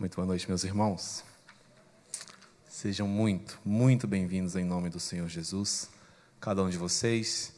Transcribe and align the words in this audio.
Muito 0.00 0.16
boa 0.16 0.26
noite, 0.26 0.48
meus 0.48 0.64
irmãos. 0.64 1.22
Sejam 2.66 3.06
muito, 3.06 3.60
muito 3.62 4.08
bem-vindos 4.08 4.56
em 4.56 4.64
nome 4.64 4.88
do 4.88 4.98
Senhor 4.98 5.28
Jesus, 5.28 5.90
cada 6.40 6.62
um 6.62 6.70
de 6.70 6.78
vocês, 6.78 7.52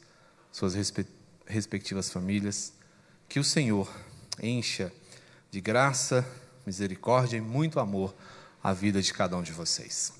suas 0.50 0.75
respe 0.75 1.07
respectivas 1.47 2.10
famílias. 2.10 2.73
Que 3.28 3.39
o 3.39 3.44
Senhor 3.44 3.89
encha 4.42 4.92
de 5.52 5.60
graça, 5.60 6.26
misericórdia 6.67 7.36
e 7.36 7.41
muito 7.41 7.78
amor 7.78 8.12
a 8.61 8.72
vida 8.72 9.00
de 9.00 9.14
cada 9.14 9.36
um 9.36 9.43
de 9.45 9.52
vocês. 9.52 10.12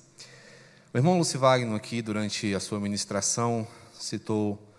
O 0.93 0.97
irmão 0.97 1.17
Lucivagno 1.17 1.75
aqui, 1.75 2.01
durante 2.01 2.55
a 2.55 2.59
sua 2.61 2.79
ministração, 2.79 3.67
citou 3.99 4.73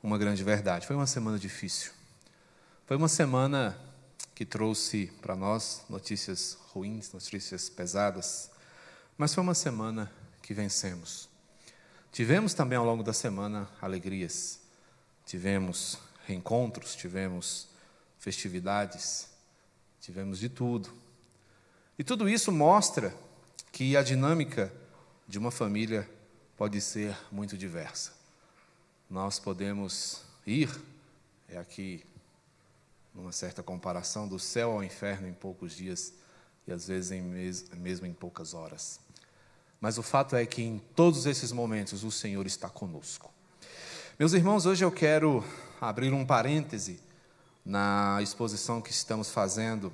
uma 0.00 0.16
grande 0.16 0.44
verdade. 0.44 0.86
Foi 0.86 0.94
uma 0.94 1.08
semana 1.08 1.40
difícil. 1.40 1.90
Foi 2.86 2.96
uma 2.96 3.08
semana 3.08 3.76
que 4.34 4.44
trouxe 4.44 5.12
para 5.22 5.36
nós 5.36 5.82
notícias 5.88 6.58
ruins, 6.72 7.12
notícias 7.12 7.68
pesadas, 7.68 8.50
mas 9.16 9.32
foi 9.32 9.42
uma 9.42 9.54
semana 9.54 10.10
que 10.42 10.52
vencemos. 10.52 11.28
Tivemos 12.10 12.52
também 12.52 12.76
ao 12.76 12.84
longo 12.84 13.02
da 13.02 13.12
semana 13.12 13.68
alegrias, 13.80 14.60
tivemos 15.24 15.98
reencontros, 16.26 16.94
tivemos 16.96 17.68
festividades, 18.18 19.28
tivemos 20.00 20.38
de 20.38 20.48
tudo. 20.48 20.92
E 21.98 22.02
tudo 22.02 22.28
isso 22.28 22.50
mostra 22.50 23.14
que 23.70 23.96
a 23.96 24.02
dinâmica 24.02 24.72
de 25.28 25.38
uma 25.38 25.50
família 25.50 26.08
pode 26.56 26.80
ser 26.80 27.16
muito 27.30 27.56
diversa. 27.56 28.12
Nós 29.08 29.38
podemos 29.38 30.22
ir, 30.46 30.70
é 31.48 31.58
aqui 31.58 32.04
numa 33.14 33.32
certa 33.32 33.62
comparação, 33.62 34.26
do 34.26 34.38
céu 34.38 34.72
ao 34.72 34.82
inferno 34.82 35.28
em 35.28 35.32
poucos 35.32 35.76
dias 35.76 36.12
e 36.66 36.72
às 36.72 36.88
vezes 36.88 37.12
em 37.12 37.22
mes 37.22 37.68
mesmo 37.70 38.06
em 38.06 38.12
poucas 38.12 38.54
horas. 38.54 38.98
Mas 39.80 39.98
o 39.98 40.02
fato 40.02 40.34
é 40.34 40.44
que 40.44 40.62
em 40.62 40.78
todos 40.78 41.26
esses 41.26 41.52
momentos 41.52 42.02
o 42.02 42.10
Senhor 42.10 42.46
está 42.46 42.68
conosco. 42.68 43.32
Meus 44.18 44.32
irmãos, 44.32 44.66
hoje 44.66 44.84
eu 44.84 44.90
quero 44.90 45.44
abrir 45.80 46.12
um 46.12 46.24
parêntese 46.24 47.00
na 47.64 48.18
exposição 48.22 48.80
que 48.80 48.90
estamos 48.90 49.30
fazendo 49.30 49.92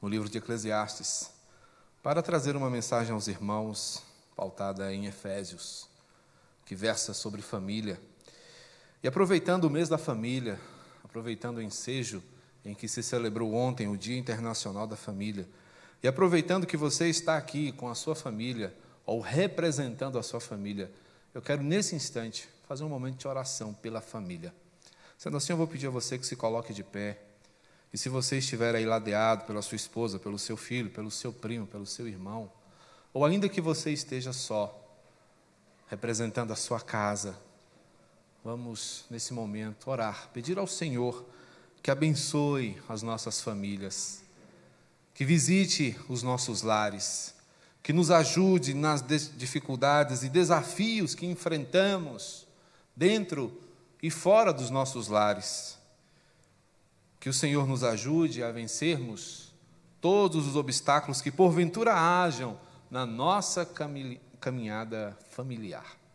no 0.00 0.08
livro 0.08 0.28
de 0.28 0.38
Eclesiastes, 0.38 1.30
para 2.02 2.22
trazer 2.22 2.54
uma 2.54 2.70
mensagem 2.70 3.12
aos 3.12 3.26
irmãos 3.26 4.02
pautada 4.36 4.92
em 4.92 5.06
Efésios, 5.06 5.88
que 6.64 6.74
versa 6.74 7.12
sobre 7.14 7.42
família. 7.42 8.00
E 9.02 9.08
aproveitando 9.08 9.64
o 9.64 9.70
mês 9.70 9.88
da 9.88 9.98
família, 9.98 10.60
aproveitando 11.16 11.56
o 11.56 11.62
ensejo 11.62 12.22
em 12.62 12.74
que 12.74 12.86
se 12.86 13.02
celebrou 13.02 13.54
ontem 13.54 13.88
o 13.88 13.96
Dia 13.96 14.18
Internacional 14.18 14.86
da 14.86 14.96
Família, 14.96 15.48
e 16.02 16.06
aproveitando 16.06 16.66
que 16.66 16.76
você 16.76 17.08
está 17.08 17.38
aqui 17.38 17.72
com 17.72 17.88
a 17.88 17.94
sua 17.94 18.14
família, 18.14 18.74
ou 19.06 19.18
representando 19.20 20.18
a 20.18 20.22
sua 20.22 20.40
família, 20.40 20.92
eu 21.32 21.40
quero 21.40 21.62
nesse 21.62 21.96
instante 21.96 22.46
fazer 22.68 22.84
um 22.84 22.88
momento 22.90 23.16
de 23.16 23.26
oração 23.26 23.72
pela 23.72 24.02
família. 24.02 24.52
Sendo 25.16 25.38
assim, 25.38 25.54
eu 25.54 25.56
vou 25.56 25.66
pedir 25.66 25.86
a 25.86 25.90
você 25.90 26.18
que 26.18 26.26
se 26.26 26.36
coloque 26.36 26.74
de 26.74 26.84
pé. 26.84 27.18
E 27.94 27.96
se 27.96 28.10
você 28.10 28.36
estiver 28.36 28.74
aí 28.74 28.84
ladeado 28.84 29.46
pela 29.46 29.62
sua 29.62 29.76
esposa, 29.76 30.18
pelo 30.18 30.38
seu 30.38 30.56
filho, 30.56 30.90
pelo 30.90 31.10
seu 31.10 31.32
primo, 31.32 31.66
pelo 31.66 31.86
seu 31.86 32.06
irmão, 32.06 32.52
ou 33.14 33.24
ainda 33.24 33.48
que 33.48 33.62
você 33.62 33.90
esteja 33.90 34.34
só, 34.34 34.78
representando 35.88 36.52
a 36.52 36.56
sua 36.56 36.78
casa, 36.78 37.38
vamos 38.46 39.04
nesse 39.10 39.34
momento 39.34 39.90
orar, 39.90 40.30
pedir 40.32 40.56
ao 40.56 40.68
Senhor 40.68 41.26
que 41.82 41.90
abençoe 41.90 42.80
as 42.88 43.02
nossas 43.02 43.40
famílias, 43.40 44.22
que 45.12 45.24
visite 45.24 45.98
os 46.08 46.22
nossos 46.22 46.62
lares, 46.62 47.34
que 47.82 47.92
nos 47.92 48.08
ajude 48.08 48.72
nas 48.72 49.04
dificuldades 49.36 50.22
e 50.22 50.28
desafios 50.28 51.12
que 51.12 51.26
enfrentamos 51.26 52.46
dentro 52.94 53.60
e 54.00 54.12
fora 54.12 54.52
dos 54.52 54.70
nossos 54.70 55.08
lares. 55.08 55.76
Que 57.18 57.28
o 57.28 57.34
Senhor 57.34 57.66
nos 57.66 57.82
ajude 57.82 58.44
a 58.44 58.52
vencermos 58.52 59.52
todos 60.00 60.46
os 60.46 60.54
obstáculos 60.54 61.20
que 61.20 61.32
porventura 61.32 61.94
hajam 61.94 62.56
na 62.88 63.04
nossa 63.04 63.68
caminhada 64.38 65.18
familiar. 65.30 66.05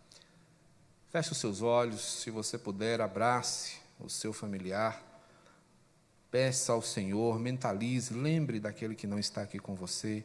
Feche 1.12 1.34
os 1.34 1.40
seus 1.40 1.62
olhos, 1.62 2.22
se 2.22 2.32
você 2.32 2.58
puder, 2.58 3.02
abrace 3.02 3.74
o 4.00 4.10
seu 4.10 4.32
familiar. 4.32 5.04
Peça 6.32 6.72
ao 6.72 6.82
Senhor, 6.82 7.38
mentalize, 7.38 8.14
lembre 8.14 8.62
daquele 8.62 8.96
que 8.96 9.06
não 9.06 9.20
está 9.20 9.42
aqui 9.42 9.60
com 9.60 9.76
você. 9.76 10.24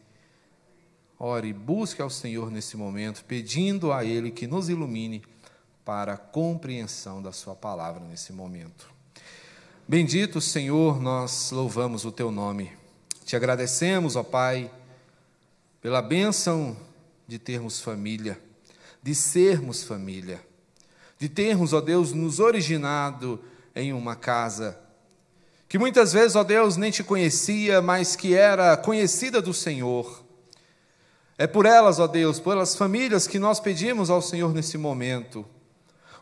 Ore, 1.18 1.52
busque 1.52 2.00
ao 2.00 2.08
Senhor 2.08 2.52
nesse 2.52 2.76
momento, 2.76 3.24
pedindo 3.24 3.92
a 3.92 4.04
Ele 4.04 4.30
que 4.30 4.46
nos 4.46 4.68
ilumine 4.68 5.24
para 5.84 6.12
a 6.12 6.16
compreensão 6.16 7.20
da 7.20 7.32
Sua 7.32 7.56
palavra 7.56 8.04
nesse 8.04 8.32
momento. 8.32 8.88
Bendito 9.88 10.40
Senhor, 10.40 11.00
nós 11.00 11.50
louvamos 11.50 12.04
o 12.04 12.12
Teu 12.12 12.30
nome. 12.30 12.70
Te 13.24 13.34
agradecemos, 13.34 14.14
ó 14.14 14.22
Pai, 14.22 14.70
pela 15.80 16.00
bênção 16.00 16.76
de 17.26 17.40
termos 17.40 17.80
família, 17.80 18.40
de 19.02 19.16
sermos 19.16 19.82
família 19.82 20.40
de 21.18 21.28
termos, 21.28 21.72
ó 21.72 21.80
Deus, 21.80 22.12
nos 22.12 22.40
originado 22.40 23.40
em 23.74 23.92
uma 23.92 24.14
casa 24.16 24.86
que 25.68 25.78
muitas 25.78 26.12
vezes, 26.12 26.36
ó 26.36 26.44
Deus, 26.44 26.76
nem 26.76 26.90
te 26.90 27.02
conhecia, 27.02 27.82
mas 27.82 28.14
que 28.14 28.34
era 28.34 28.76
conhecida 28.76 29.42
do 29.42 29.52
Senhor. 29.52 30.24
É 31.36 31.46
por 31.46 31.66
elas, 31.66 31.98
ó 31.98 32.06
Deus, 32.06 32.38
pelas 32.38 32.76
famílias 32.76 33.26
que 33.26 33.38
nós 33.38 33.58
pedimos 33.58 34.08
ao 34.08 34.22
Senhor 34.22 34.54
nesse 34.54 34.78
momento. 34.78 35.44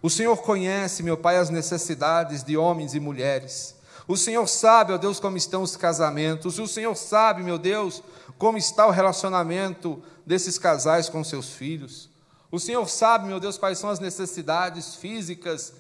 O 0.03 0.09
Senhor 0.09 0.37
conhece, 0.39 1.03
meu 1.03 1.17
Pai, 1.17 1.37
as 1.37 1.51
necessidades 1.51 2.43
de 2.43 2.57
homens 2.57 2.95
e 2.95 3.01
mulheres. 3.01 3.77
O 4.09 4.17
Senhor 4.17 4.47
sabe, 4.49 4.93
ó 4.93 4.99
Deus, 4.99 5.21
como 5.21 5.37
estão 5.37 5.63
os 5.63 5.77
casamentos. 5.77 6.59
O 6.59 6.67
Senhor 6.67 6.95
sabe, 6.97 7.43
meu 7.43 7.59
Deus, 7.59 8.03
como 8.39 8.59
está 8.59 8.87
o 8.87 8.91
relacionamento 8.91 10.03
desses 10.27 10.59
casais 10.59 11.09
com 11.09 11.23
seus 11.23 11.51
filhos. 11.51 12.11
O 12.55 12.61
Senhor 12.61 12.89
sabe, 12.89 13.27
meu 13.27 13.41
Deus, 13.41 13.59
quais 13.59 13.81
são 13.81 13.91
as 13.91 13.99
necessidades 13.99 14.95
físicas, 14.95 15.73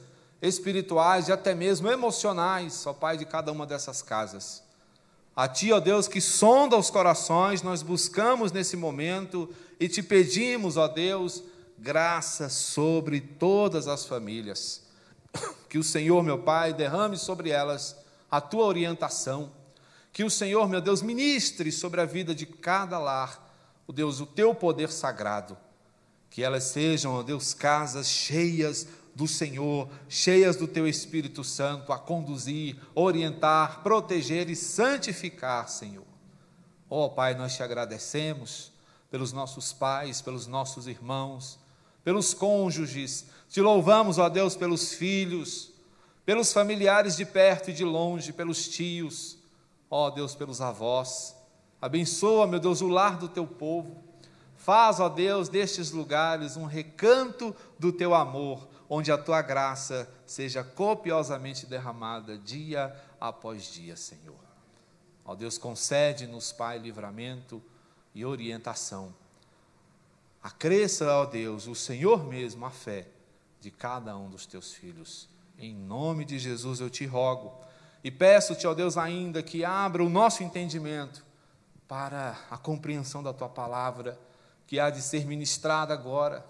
espirituais 0.42 1.28
e 1.28 1.32
até 1.32 1.54
mesmo 1.54 1.88
emocionais, 1.88 2.84
ó 2.84 2.92
Pai, 2.92 3.16
de 3.16 3.24
cada 3.24 3.52
uma 3.52 3.64
dessas 3.64 4.02
casas. 4.02 4.60
A 5.36 5.46
Ti, 5.46 5.70
ó 5.70 5.78
Deus, 5.78 6.08
que 6.08 6.20
sonda 6.20 6.76
os 6.76 6.90
corações, 6.90 7.62
nós 7.62 7.80
buscamos 7.80 8.50
nesse 8.50 8.76
momento 8.76 9.48
e 9.78 9.88
te 9.88 10.02
pedimos, 10.02 10.76
ó 10.76 10.88
Deus, 10.88 11.44
graça 11.78 12.48
sobre 12.48 13.20
todas 13.20 13.86
as 13.86 14.04
famílias. 14.04 14.82
Que 15.68 15.78
o 15.78 15.84
Senhor, 15.84 16.24
meu 16.24 16.41
Pai, 16.41 16.72
derrame 16.72 17.16
sobre 17.16 17.50
elas 17.50 17.96
a 18.28 18.41
Tua 18.41 18.64
orientação. 18.64 19.52
Que 20.12 20.24
o 20.24 20.30
Senhor, 20.30 20.68
meu 20.68 20.80
Deus, 20.80 21.02
ministre 21.02 21.70
sobre 21.70 22.00
a 22.00 22.04
vida 22.04 22.34
de 22.34 22.46
cada 22.46 22.98
lar, 22.98 23.48
o 23.86 23.92
Deus, 23.92 24.18
o 24.18 24.26
Teu 24.26 24.52
poder 24.56 24.91
sagrado 24.91 25.56
que 26.34 26.43
elas 26.43 26.65
sejam, 26.65 27.15
ó 27.15 27.22
Deus, 27.22 27.55
casas 27.55 28.09
cheias 28.09 28.89
do 29.15 29.28
Senhor, 29.28 29.89
cheias 30.09 30.56
do 30.56 30.67
Teu 30.67 30.89
Espírito 30.89 31.45
Santo 31.45 31.93
a 31.93 31.99
conduzir, 31.99 32.77
orientar, 32.93 33.84
proteger 33.84 34.50
e 34.50 34.56
santificar, 34.56 35.69
Senhor. 35.69 36.05
Ó 36.91 37.05
oh, 37.05 37.11
Pai, 37.11 37.34
nós 37.34 37.55
te 37.55 37.62
agradecemos 37.62 38.72
pelos 39.12 39.33
nossos 39.33 39.72
pais, 39.72 40.21
pelos 40.21 40.49
nossos 40.49 40.89
irmãos, 40.89 41.56
pelos 42.03 42.34
cônjuges, 42.34 43.27
te 43.49 43.61
louvamos, 43.61 44.19
ó 44.19 44.28
Deus, 44.28 44.56
pelos 44.56 44.93
filhos, 44.93 45.71
pelos 46.27 46.53
familiares 46.53 47.15
de 47.15 47.25
perto 47.25 47.71
e 47.71 47.72
de 47.72 47.84
longe, 47.84 48.33
pelos 48.33 48.66
tios, 48.66 49.39
ó 49.89 50.11
Deus, 50.11 50.34
pelos 50.34 50.61
avós. 50.61 51.37
Abençoa, 51.81 52.45
meu 52.45 52.59
Deus, 52.59 52.80
o 52.80 52.89
lar 52.89 53.19
do 53.19 53.28
teu 53.28 53.47
povo. 53.47 54.03
Faz, 54.65 54.99
ó 54.99 55.11
Deus, 55.11 55.51
destes 55.51 55.91
lugares 55.91 56.57
um 56.57 56.65
recanto 56.65 57.55
do 57.78 57.93
teu 57.93 58.15
amor, 58.15 58.66
onde 58.89 59.13
a 59.13 59.19
tua 59.19 59.43
graça 59.43 60.11
seja 60.25 60.65
copiosamente 60.65 61.66
derramada 61.66 62.39
dia 62.39 62.99
após 63.21 63.65
dia, 63.65 63.95
Senhor. 63.95 64.39
Ó 65.22 65.34
Deus, 65.34 65.59
concede-nos, 65.59 66.51
Pai, 66.51 66.78
livramento 66.78 67.63
e 68.15 68.25
orientação. 68.25 69.15
Acresça, 70.43 71.13
ó 71.13 71.27
Deus, 71.27 71.66
o 71.66 71.75
Senhor 71.75 72.25
mesmo 72.25 72.65
a 72.65 72.71
fé 72.71 73.07
de 73.61 73.71
cada 73.71 74.16
um 74.16 74.31
dos 74.31 74.47
teus 74.47 74.72
filhos. 74.72 75.28
Em 75.59 75.75
nome 75.75 76.25
de 76.25 76.39
Jesus 76.39 76.81
eu 76.81 76.89
te 76.89 77.05
rogo 77.05 77.53
e 78.03 78.11
peço-te, 78.11 78.66
ó 78.66 78.72
Deus, 78.72 78.97
ainda 78.97 79.43
que 79.43 79.63
abra 79.63 80.03
o 80.03 80.09
nosso 80.09 80.43
entendimento 80.43 81.22
para 81.87 82.34
a 82.51 82.57
compreensão 82.57 83.22
da 83.22 83.34
tua 83.34 83.51
palavra 83.51 84.19
que 84.66 84.81
há 84.81 84.91
de 84.91 85.03
ser 85.03 85.27
ministrada 85.27 85.93
agora. 85.93 86.45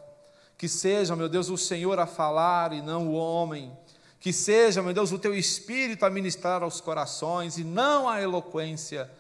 Que 0.57 0.69
seja, 0.69 1.17
meu 1.17 1.29
Deus, 1.29 1.49
o 1.49 1.59
Senhor 1.59 1.99
a 1.99 2.07
falar 2.07 2.73
e 2.73 2.81
não 2.81 3.09
o 3.09 3.15
homem. 3.15 3.77
Que 4.21 4.33
seja, 4.33 4.83
meu 4.83 4.95
Deus, 4.95 5.13
o 5.13 5.19
teu 5.19 5.35
espírito 5.35 6.07
a 6.07 6.11
ministrar 6.11 6.63
aos 6.63 6.81
corações 6.81 7.59
e 7.59 7.65
não 7.65 8.09
a 8.09 8.23
eloquência 8.23 9.11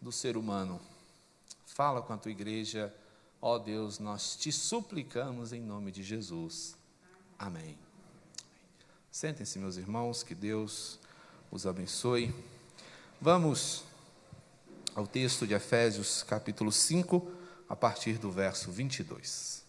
do, 0.00 0.10
ser 0.10 0.36
humano. 0.36 0.80
Fala 1.66 2.02
com 2.02 2.12
a 2.12 2.18
tua 2.18 2.32
igreja, 2.32 2.92
ó 3.40 3.58
Deus, 3.58 3.98
nós 4.00 4.34
te 4.34 4.50
suplicamos 4.50 5.52
em 5.52 5.60
nome 5.60 5.92
de 5.92 6.02
Jesus. 6.02 6.76
Amém. 7.38 7.78
Sentem-se, 9.10 9.58
meus 9.58 9.76
irmãos, 9.76 10.22
que 10.22 10.34
Deus 10.34 10.98
os 11.50 11.66
abençoe. 11.66 12.34
Vamos 13.20 13.84
ao 14.96 15.06
texto 15.06 15.46
de 15.46 15.54
Efésios, 15.54 16.22
capítulo 16.22 16.72
5, 16.72 17.41
a 17.72 17.74
partir 17.74 18.18
do 18.18 18.30
verso 18.30 18.70
22. 18.70 19.64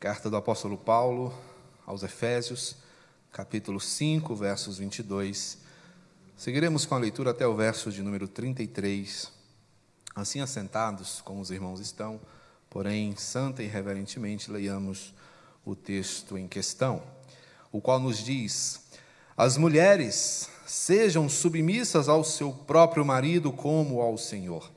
Carta 0.00 0.28
do 0.28 0.36
apóstolo 0.36 0.76
Paulo 0.76 1.32
aos 1.86 2.02
Efésios, 2.02 2.78
capítulo 3.30 3.78
5, 3.78 4.34
versos 4.34 4.78
22. 4.78 5.58
Seguiremos 6.36 6.84
com 6.84 6.96
a 6.96 6.98
leitura 6.98 7.30
até 7.30 7.46
o 7.46 7.54
verso 7.54 7.92
de 7.92 8.02
número 8.02 8.26
33. 8.26 9.30
Assim 10.12 10.40
assentados, 10.40 11.20
como 11.20 11.40
os 11.40 11.52
irmãos 11.52 11.78
estão, 11.78 12.20
porém, 12.68 13.14
santa 13.14 13.62
e 13.62 13.68
reverentemente, 13.68 14.50
leiamos 14.50 15.14
o 15.64 15.76
texto 15.76 16.36
em 16.36 16.48
questão, 16.48 17.14
o 17.72 17.80
qual 17.80 17.98
nos 17.98 18.18
diz: 18.18 18.80
As 19.36 19.56
mulheres 19.56 20.48
sejam 20.66 21.28
submissas 21.28 22.08
ao 22.08 22.24
seu 22.24 22.52
próprio 22.52 23.04
marido 23.04 23.52
como 23.52 24.00
ao 24.00 24.18
Senhor. 24.18 24.70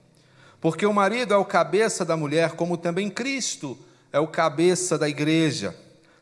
Porque 0.61 0.85
o 0.85 0.93
marido 0.93 1.33
é 1.33 1.37
o 1.37 1.45
cabeça 1.45 2.03
da 2.03 2.17
mulher, 2.17 2.51
como 2.51 2.77
também 2.77 3.09
Cristo 3.09 3.77
é 4.11 4.19
o 4.19 4.27
cabeça 4.27 4.97
da 4.97 5.07
igreja, 5.07 5.75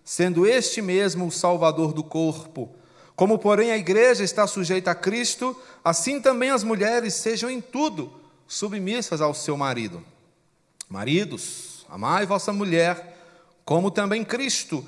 sendo 0.04 0.46
este 0.46 0.82
mesmo 0.82 1.28
o 1.28 1.32
salvador 1.32 1.94
do 1.94 2.04
corpo. 2.04 2.70
Como, 3.16 3.40
porém, 3.40 3.72
a 3.72 3.78
igreja 3.78 4.24
está 4.24 4.46
sujeita 4.46 4.92
a 4.92 4.96
Cristo, 4.96 5.60
assim 5.84 6.22
também 6.22 6.52
as 6.52 6.64
mulheres 6.64 7.16
sejam 7.16 7.50
em 7.50 7.60
tudo 7.60 8.12
submissas 8.48 9.22
ao 9.22 9.34
seu 9.34 9.58
marido. 9.58 10.04
Maridos, 10.88 11.86
amai 11.90 12.26
vossa 12.26 12.54
mulher, 12.54 13.18
como 13.66 13.92
também 13.92 14.24
Cristo 14.24 14.88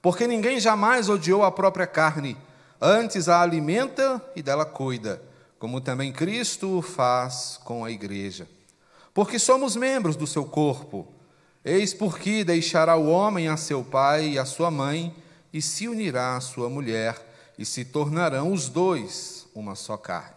Porque 0.00 0.26
ninguém 0.26 0.60
jamais 0.60 1.08
odiou 1.08 1.42
a 1.42 1.50
própria 1.50 1.86
carne, 1.86 2.36
antes 2.80 3.28
a 3.28 3.40
alimenta 3.40 4.22
e 4.34 4.42
dela 4.42 4.64
cuida, 4.64 5.22
como 5.58 5.80
também 5.80 6.12
Cristo 6.12 6.82
faz 6.82 7.58
com 7.64 7.84
a 7.84 7.90
igreja. 7.90 8.48
Porque 9.14 9.38
somos 9.38 9.76
membros 9.76 10.16
do 10.16 10.26
seu 10.26 10.44
corpo. 10.44 11.06
Eis 11.64 11.92
porque 11.94 12.44
deixará 12.44 12.96
o 12.96 13.08
homem 13.08 13.48
a 13.48 13.56
seu 13.56 13.82
pai 13.82 14.30
e 14.30 14.38
a 14.38 14.44
sua 14.44 14.70
mãe, 14.70 15.14
e 15.52 15.60
se 15.62 15.88
unirá 15.88 16.36
à 16.36 16.40
sua 16.40 16.68
mulher, 16.68 17.16
e 17.58 17.64
se 17.64 17.84
tornarão 17.84 18.52
os 18.52 18.68
dois 18.68 19.48
uma 19.54 19.74
só 19.74 19.96
carne. 19.96 20.36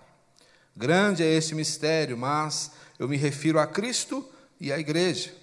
Grande 0.75 1.23
é 1.23 1.27
este 1.27 1.53
mistério, 1.53 2.17
mas 2.17 2.71
eu 2.97 3.07
me 3.07 3.17
refiro 3.17 3.59
a 3.59 3.67
Cristo 3.67 4.25
e 4.59 4.71
à 4.71 4.79
igreja. 4.79 5.33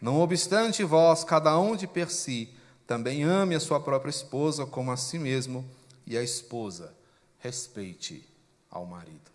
Não 0.00 0.20
obstante 0.20 0.84
vós, 0.84 1.24
cada 1.24 1.58
um 1.58 1.74
de 1.74 1.86
per 1.86 2.10
si, 2.10 2.50
também 2.86 3.22
ame 3.22 3.54
a 3.54 3.60
sua 3.60 3.80
própria 3.80 4.10
esposa 4.10 4.66
como 4.66 4.90
a 4.90 4.96
si 4.96 5.18
mesmo, 5.18 5.68
e 6.06 6.16
a 6.16 6.22
esposa 6.22 6.94
respeite 7.38 8.26
ao 8.70 8.84
marido. 8.84 9.30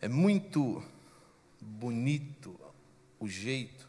É 0.00 0.08
muito 0.08 0.82
bonito 1.60 2.58
o 3.18 3.28
jeito 3.28 3.88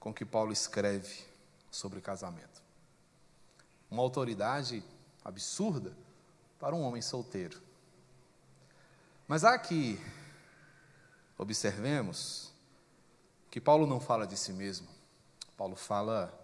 com 0.00 0.12
que 0.12 0.24
Paulo 0.24 0.52
escreve 0.52 1.24
sobre 1.70 2.00
casamento. 2.00 2.62
Uma 3.90 4.02
autoridade 4.02 4.82
absurda 5.24 5.92
para 6.58 6.74
um 6.74 6.82
homem 6.82 7.02
solteiro. 7.02 7.60
Mas 9.28 9.44
há 9.44 9.58
que 9.58 10.00
observemos 11.36 12.52
que 13.50 13.60
Paulo 13.60 13.86
não 13.86 14.00
fala 14.00 14.26
de 14.26 14.36
si 14.36 14.52
mesmo, 14.52 14.88
Paulo 15.56 15.76
fala 15.76 16.41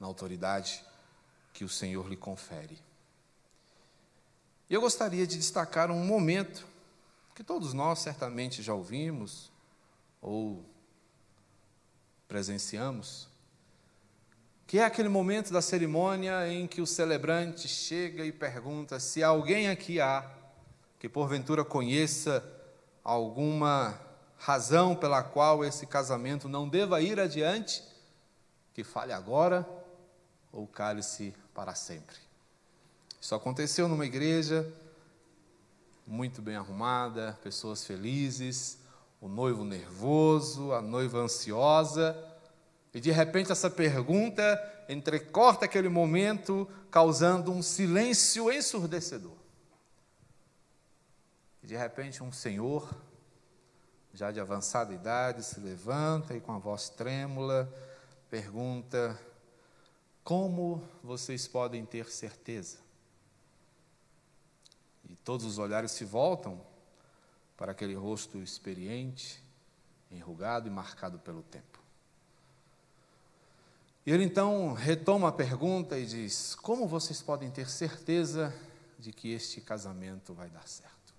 na 0.00 0.06
autoridade 0.06 0.82
que 1.52 1.62
o 1.62 1.68
Senhor 1.68 2.08
lhe 2.08 2.16
confere. 2.16 2.78
Eu 4.68 4.80
gostaria 4.80 5.26
de 5.26 5.36
destacar 5.36 5.90
um 5.90 6.04
momento 6.04 6.66
que 7.34 7.44
todos 7.44 7.74
nós 7.74 7.98
certamente 7.98 8.62
já 8.62 8.72
ouvimos 8.72 9.50
ou 10.22 10.64
presenciamos, 12.26 13.28
que 14.66 14.78
é 14.78 14.84
aquele 14.84 15.08
momento 15.08 15.52
da 15.52 15.60
cerimônia 15.60 16.48
em 16.48 16.66
que 16.66 16.80
o 16.80 16.86
celebrante 16.86 17.66
chega 17.66 18.24
e 18.24 18.30
pergunta 18.30 19.00
se 19.00 19.22
alguém 19.22 19.68
aqui 19.68 20.00
há 20.00 20.30
que 20.98 21.08
porventura 21.08 21.64
conheça 21.64 22.44
alguma 23.02 23.98
razão 24.36 24.94
pela 24.94 25.22
qual 25.22 25.64
esse 25.64 25.86
casamento 25.86 26.48
não 26.48 26.68
deva 26.68 27.00
ir 27.00 27.18
adiante, 27.18 27.82
que 28.72 28.84
fale 28.84 29.12
agora 29.12 29.79
ou 30.52 30.66
cale-se 30.66 31.34
para 31.54 31.74
sempre. 31.74 32.16
Isso 33.20 33.34
aconteceu 33.34 33.88
numa 33.88 34.06
igreja 34.06 34.66
muito 36.06 36.42
bem 36.42 36.56
arrumada, 36.56 37.38
pessoas 37.42 37.84
felizes, 37.84 38.78
o 39.20 39.28
noivo 39.28 39.64
nervoso, 39.64 40.72
a 40.72 40.82
noiva 40.82 41.18
ansiosa, 41.18 42.16
e 42.92 43.00
de 43.00 43.12
repente 43.12 43.52
essa 43.52 43.70
pergunta 43.70 44.84
entrecorta 44.88 45.66
aquele 45.66 45.88
momento, 45.88 46.68
causando 46.90 47.52
um 47.52 47.62
silêncio 47.62 48.50
ensurdecedor. 48.50 49.36
E 51.62 51.66
de 51.68 51.76
repente 51.76 52.24
um 52.24 52.32
senhor, 52.32 52.92
já 54.12 54.32
de 54.32 54.40
avançada 54.40 54.92
idade, 54.92 55.44
se 55.44 55.60
levanta 55.60 56.34
e 56.34 56.40
com 56.40 56.52
a 56.52 56.58
voz 56.58 56.88
trêmula 56.88 57.72
pergunta: 58.28 59.16
Como 60.22 60.82
vocês 61.02 61.48
podem 61.48 61.84
ter 61.84 62.10
certeza? 62.10 62.78
E 65.08 65.16
todos 65.16 65.44
os 65.44 65.58
olhares 65.58 65.90
se 65.90 66.04
voltam 66.04 66.60
para 67.56 67.72
aquele 67.72 67.94
rosto 67.94 68.38
experiente, 68.38 69.42
enrugado 70.10 70.68
e 70.68 70.70
marcado 70.70 71.18
pelo 71.18 71.42
tempo. 71.42 71.80
E 74.06 74.10
ele 74.10 74.24
então 74.24 74.72
retoma 74.72 75.28
a 75.28 75.32
pergunta 75.32 75.98
e 75.98 76.06
diz: 76.06 76.54
Como 76.54 76.86
vocês 76.86 77.20
podem 77.20 77.50
ter 77.50 77.68
certeza 77.68 78.54
de 78.98 79.12
que 79.12 79.32
este 79.32 79.60
casamento 79.60 80.32
vai 80.32 80.48
dar 80.48 80.66
certo? 80.66 81.14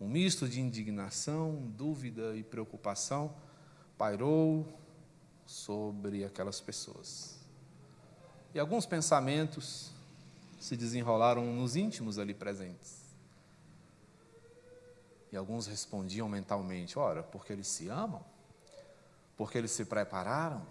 Um 0.00 0.08
misto 0.08 0.48
de 0.48 0.60
indignação, 0.60 1.56
dúvida 1.76 2.36
e 2.36 2.42
preocupação 2.42 3.34
pairou 3.96 4.66
sobre 5.46 6.24
aquelas 6.24 6.60
pessoas. 6.60 7.35
E 8.56 8.58
alguns 8.58 8.86
pensamentos 8.86 9.90
se 10.58 10.78
desenrolaram 10.78 11.44
nos 11.44 11.76
íntimos 11.76 12.18
ali 12.18 12.32
presentes. 12.32 13.02
E 15.30 15.36
alguns 15.36 15.66
respondiam 15.66 16.26
mentalmente: 16.26 16.98
ora, 16.98 17.22
porque 17.22 17.52
eles 17.52 17.66
se 17.66 17.90
amam, 17.90 18.24
porque 19.36 19.58
eles 19.58 19.72
se 19.72 19.84
prepararam, 19.84 20.66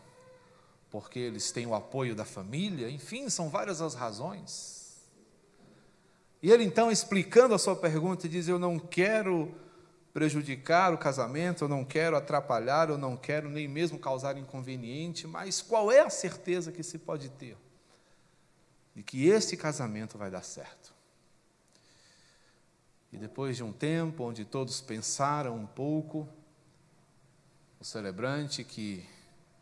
porque 0.89 1.20
eles 1.20 1.51
têm 1.51 1.68
o 1.68 1.75
apoio 1.75 2.15
da 2.15 2.25
família, 2.25 2.89
enfim, 2.89 3.30
são 3.30 3.50
várias 3.50 3.80
as 3.82 3.94
razões. 3.94 4.98
E 6.42 6.50
ele 6.50 6.63
então, 6.63 6.89
explicando 6.89 7.54
a 7.54 7.60
sua 7.60 7.75
pergunta, 7.75 8.27
diz: 8.27 8.48
Eu 8.48 8.58
não 8.58 8.80
quero 8.80 9.54
prejudicar 10.12 10.92
o 10.92 10.98
casamento, 10.98 11.65
eu 11.65 11.70
não 11.70 11.86
quero 11.86 12.18
atrapalhar, 12.18 12.89
eu 12.89 12.98
não 12.98 13.15
quero 13.15 13.48
nem 13.48 13.68
mesmo 13.68 14.00
causar 14.00 14.39
inconveniente, 14.39 15.27
mas 15.27 15.62
qual 15.62 15.92
é 15.92 16.00
a 16.00 16.10
certeza 16.10 16.72
que 16.72 16.82
se 16.82 16.98
pode 16.98 17.30
ter 17.30 17.56
de 18.96 19.04
que 19.04 19.28
esse 19.28 19.58
casamento 19.58 20.18
vai 20.18 20.32
dar 20.32 20.44
certo? 20.44 20.94
E 23.12 23.18
depois 23.18 23.56
de 23.58 23.64
um 23.64 23.74
tempo 23.74 24.24
onde 24.24 24.46
todos 24.46 24.82
pensaram 24.82 25.56
um 25.56 25.68
pouco, 25.68 26.28
o 27.80 27.84
celebrante 27.84 28.64
que 28.64 29.08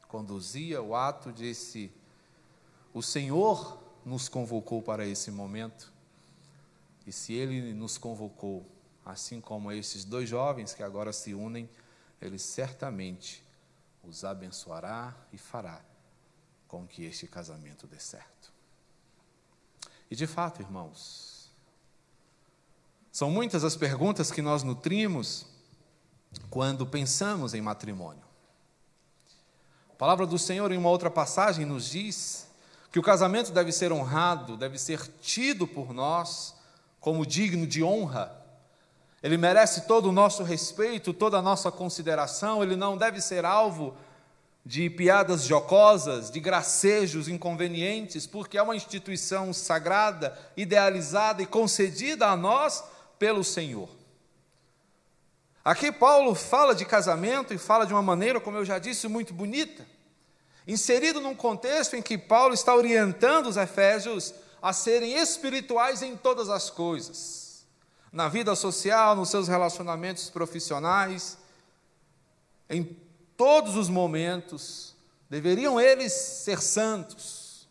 conduzia 0.08 0.82
o 0.82 0.96
ato 0.96 1.32
disse: 1.32 1.92
O 2.94 3.02
Senhor 3.02 3.82
nos 4.06 4.30
convocou 4.30 4.82
para 4.82 5.06
esse 5.06 5.32
momento. 5.32 5.92
E 7.06 7.12
se 7.12 7.34
Ele 7.34 7.74
nos 7.74 7.98
convocou, 7.98 8.66
assim 9.04 9.42
como 9.42 9.72
esses 9.72 10.06
dois 10.06 10.30
jovens 10.30 10.74
que 10.74 10.84
agora 10.84 11.12
se 11.12 11.34
unem, 11.34 11.70
Ele 12.22 12.40
certamente 12.40 13.44
os 14.04 14.24
abençoará 14.24 15.16
e 15.32 15.38
fará 15.38 15.84
com 16.68 16.88
que 16.88 17.04
este 17.04 17.28
casamento 17.28 17.88
dê 17.88 18.00
certo. 18.00 18.53
E 20.14 20.16
de 20.16 20.28
fato, 20.28 20.62
irmãos, 20.62 21.50
são 23.12 23.32
muitas 23.32 23.64
as 23.64 23.76
perguntas 23.76 24.30
que 24.30 24.44
nós 24.44 24.62
nutrimos 24.62 25.48
quando 26.52 26.86
pensamos 26.86 27.56
em 27.56 27.62
matrimônio. 27.62 28.22
A 29.90 29.96
palavra 29.96 30.28
do 30.28 30.38
Senhor, 30.38 30.72
em 30.72 30.78
uma 30.78 30.92
outra 30.92 31.10
passagem, 31.10 31.66
nos 31.66 31.90
diz 31.90 32.48
que 32.92 33.00
o 33.00 33.02
casamento 33.02 33.52
deve 33.52 33.72
ser 33.72 33.92
honrado, 33.92 34.56
deve 34.56 34.78
ser 34.78 35.02
tido 35.20 35.66
por 35.66 35.92
nós 35.96 36.54
como 37.00 37.26
digno 37.26 37.66
de 37.66 37.84
honra. 37.84 38.40
Ele 39.24 39.36
merece 39.36 39.88
todo 39.88 40.10
o 40.10 40.12
nosso 40.12 40.44
respeito, 40.44 41.12
toda 41.12 41.40
a 41.40 41.42
nossa 41.42 41.72
consideração, 41.72 42.62
ele 42.62 42.76
não 42.76 42.96
deve 42.96 43.20
ser 43.20 43.46
alvo 43.46 43.98
de 44.66 44.90
piadas 44.90 45.44
jocosas, 45.44 46.32
de 46.32 46.40
gracejos 46.40 47.28
inconvenientes, 47.28 48.26
porque 48.26 48.58
é 48.58 48.62
uma 48.62 48.76
instituição 48.76 49.52
sagrada, 49.52 50.38
idealizada 50.56 51.42
e 51.42 51.46
concedida 51.46 52.28
a 52.28 52.38
nós 52.38 52.84
pelo 53.20 53.44
Senhor. 53.44 53.90
Aqui 55.66 55.92
Paulo 55.92 56.34
fala 56.34 56.74
de 56.74 56.86
casamento 56.86 57.54
e 57.54 57.58
fala 57.58 57.86
de 57.86 57.94
uma 57.94 58.02
maneira, 58.02 58.40
como 58.40 58.58
eu 58.58 58.66
já 58.66 58.80
disse, 58.80 59.08
muito 59.08 59.34
bonita, 59.34 59.86
inserido 60.66 61.20
num 61.20 61.36
contexto 61.36 61.96
em 61.96 62.02
que 62.02 62.18
Paulo 62.18 62.54
está 62.54 62.74
orientando 62.74 63.48
os 63.48 63.58
efésios 63.58 64.34
a 64.62 64.72
serem 64.72 65.18
espirituais 65.18 66.02
em 66.02 66.16
todas 66.16 66.50
as 66.50 66.70
coisas, 66.70 67.66
na 68.14 68.30
vida 68.30 68.56
social, 68.56 69.14
nos 69.14 69.30
seus 69.30 69.50
relacionamentos 69.50 70.30
profissionais, 70.30 71.38
em 72.70 72.84
todos 73.44 73.76
os 73.76 73.90
momentos, 73.90 74.96
deveriam 75.30 75.78
eles 75.78 76.14
ser 76.14 76.62
santos. 76.62 77.68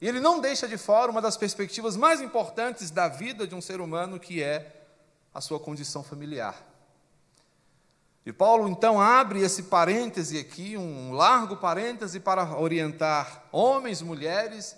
E 0.00 0.06
ele 0.06 0.20
não 0.20 0.38
deixa 0.38 0.68
de 0.68 0.78
fora 0.78 1.10
uma 1.10 1.20
das 1.20 1.36
perspectivas 1.36 1.96
mais 1.96 2.20
importantes 2.20 2.92
da 2.92 3.08
vida 3.08 3.44
de 3.44 3.56
um 3.56 3.60
ser 3.60 3.80
humano, 3.80 4.20
que 4.20 4.40
é 4.40 4.84
a 5.34 5.40
sua 5.40 5.58
condição 5.58 6.04
familiar. 6.04 6.64
E 8.24 8.32
Paulo 8.32 8.68
então 8.68 9.00
abre 9.00 9.40
esse 9.40 9.64
parêntese 9.64 10.38
aqui, 10.38 10.76
um 10.76 11.12
largo 11.12 11.56
parêntese, 11.56 12.20
para 12.20 12.56
orientar 12.56 13.46
homens, 13.50 14.00
mulheres 14.00 14.76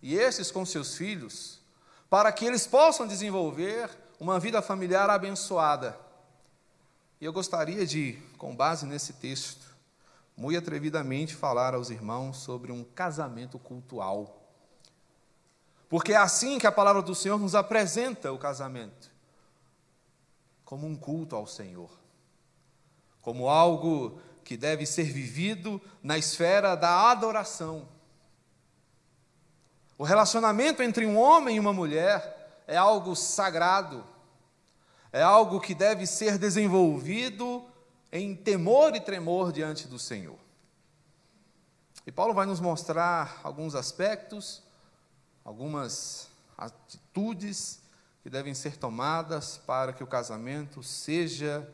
e 0.00 0.16
esses 0.16 0.50
com 0.50 0.64
seus 0.64 0.96
filhos, 0.96 1.60
para 2.08 2.32
que 2.32 2.46
eles 2.46 2.66
possam 2.66 3.06
desenvolver 3.06 3.90
uma 4.18 4.40
vida 4.40 4.62
familiar 4.62 5.10
abençoada. 5.10 6.07
E 7.20 7.24
eu 7.24 7.32
gostaria 7.32 7.86
de, 7.86 8.18
com 8.36 8.54
base 8.54 8.86
nesse 8.86 9.14
texto, 9.14 9.66
muito 10.36 10.58
atrevidamente 10.58 11.34
falar 11.34 11.74
aos 11.74 11.90
irmãos 11.90 12.38
sobre 12.38 12.70
um 12.70 12.84
casamento 12.84 13.58
cultual. 13.58 14.40
Porque 15.88 16.12
é 16.12 16.16
assim 16.16 16.58
que 16.58 16.66
a 16.66 16.72
palavra 16.72 17.02
do 17.02 17.14
Senhor 17.14 17.38
nos 17.38 17.54
apresenta 17.54 18.32
o 18.32 18.38
casamento 18.38 19.10
como 20.64 20.86
um 20.86 20.94
culto 20.94 21.34
ao 21.34 21.46
Senhor 21.46 21.90
como 23.28 23.46
algo 23.46 24.18
que 24.42 24.56
deve 24.56 24.86
ser 24.86 25.04
vivido 25.04 25.78
na 26.02 26.16
esfera 26.16 26.74
da 26.74 27.10
adoração. 27.10 27.86
O 29.98 30.02
relacionamento 30.02 30.82
entre 30.82 31.04
um 31.04 31.18
homem 31.18 31.56
e 31.56 31.60
uma 31.60 31.74
mulher 31.74 32.62
é 32.66 32.74
algo 32.74 33.14
sagrado, 33.14 34.02
é 35.12 35.22
algo 35.22 35.60
que 35.60 35.74
deve 35.74 36.06
ser 36.06 36.38
desenvolvido 36.38 37.64
em 38.12 38.34
temor 38.34 38.94
e 38.94 39.00
tremor 39.00 39.52
diante 39.52 39.86
do 39.86 39.98
Senhor. 39.98 40.38
E 42.06 42.12
Paulo 42.12 42.32
vai 42.32 42.46
nos 42.46 42.60
mostrar 42.60 43.40
alguns 43.44 43.74
aspectos, 43.74 44.62
algumas 45.44 46.28
atitudes 46.56 47.80
que 48.22 48.30
devem 48.30 48.54
ser 48.54 48.76
tomadas 48.76 49.58
para 49.58 49.92
que 49.92 50.02
o 50.02 50.06
casamento 50.06 50.82
seja 50.82 51.70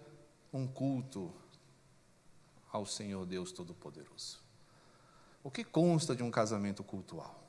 um 0.53 0.67
culto 0.67 1.33
ao 2.73 2.85
Senhor 2.85 3.25
Deus 3.25 3.53
Todo-Poderoso. 3.53 4.43
O 5.43 5.51
que 5.51 5.63
consta 5.63 6.17
de 6.17 6.23
um 6.23 6.31
casamento 6.31 6.83
cultual? 6.83 7.45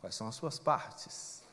Quais 0.00 0.14
são 0.14 0.26
as 0.26 0.34
suas 0.34 0.58
partes? 0.58 1.43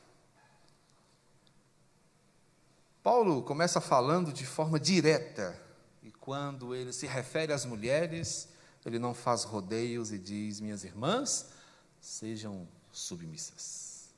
Paulo 3.02 3.42
começa 3.42 3.80
falando 3.80 4.32
de 4.32 4.46
forma 4.46 4.78
direta, 4.78 5.60
e 6.02 6.10
quando 6.12 6.74
ele 6.74 6.92
se 6.92 7.06
refere 7.06 7.52
às 7.52 7.64
mulheres, 7.64 8.48
ele 8.86 8.98
não 8.98 9.12
faz 9.12 9.42
rodeios 9.42 10.12
e 10.12 10.18
diz: 10.18 10.60
Minhas 10.60 10.84
irmãs, 10.84 11.48
sejam 12.00 12.68
submissas. 12.92 14.08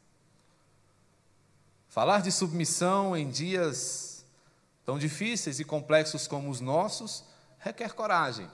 Falar 1.89 2.21
de 2.21 2.31
submissão 2.31 3.17
em 3.17 3.31
dias 3.31 4.25
tão 4.85 4.99
difíceis 4.99 5.61
e 5.61 5.65
complexos 5.65 6.27
como 6.27 6.51
os 6.51 6.61
nossos 6.61 7.25
requer 7.59 7.95
coragem, 7.95 8.51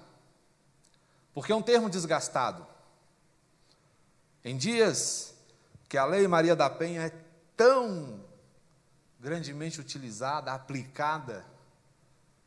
porque 1.34 1.50
é 1.50 1.56
um 1.56 1.62
termo 1.62 1.90
desgastado. 1.90 2.64
Em 4.44 4.56
dias 4.56 5.34
que 5.88 5.98
a 5.98 6.04
Lei 6.04 6.28
Maria 6.28 6.54
da 6.54 6.70
Penha 6.70 7.06
é 7.06 7.12
tão 7.56 8.29
grandemente 9.20 9.80
utilizada, 9.80 10.52
aplicada 10.52 11.44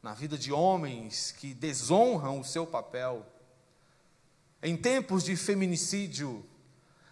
na 0.01 0.13
vida 0.13 0.37
de 0.37 0.51
homens 0.51 1.31
que 1.31 1.53
desonram 1.53 2.39
o 2.39 2.43
seu 2.43 2.65
papel, 2.65 3.25
em 4.61 4.75
tempos 4.75 5.23
de 5.23 5.35
feminicídio, 5.35 6.43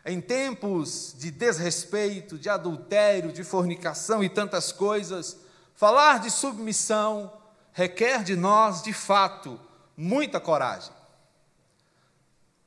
em 0.03 0.19
tempos 0.19 1.13
de 1.17 1.29
desrespeito, 1.29 2.39
de 2.39 2.49
adultério, 2.49 3.31
de 3.31 3.43
fornicação 3.43 4.23
e 4.23 4.29
tantas 4.29 4.71
coisas, 4.71 5.37
falar 5.75 6.19
de 6.19 6.31
submissão 6.31 7.31
requer 7.71 8.23
de 8.23 8.35
nós, 8.35 8.81
de 8.81 8.93
fato, 8.93 9.59
muita 9.95 10.39
coragem. 10.39 10.91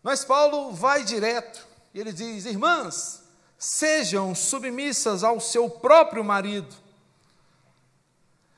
Mas 0.03 0.25
Paulo 0.25 0.73
vai 0.73 1.03
direto 1.03 1.67
e 1.93 2.01
ele 2.01 2.13
diz: 2.13 2.47
Irmãs, 2.47 3.25
sejam 3.59 4.35
submissas 4.35 5.25
ao 5.25 5.41
seu 5.41 5.69
próprio 5.69 6.23
marido. 6.23 6.84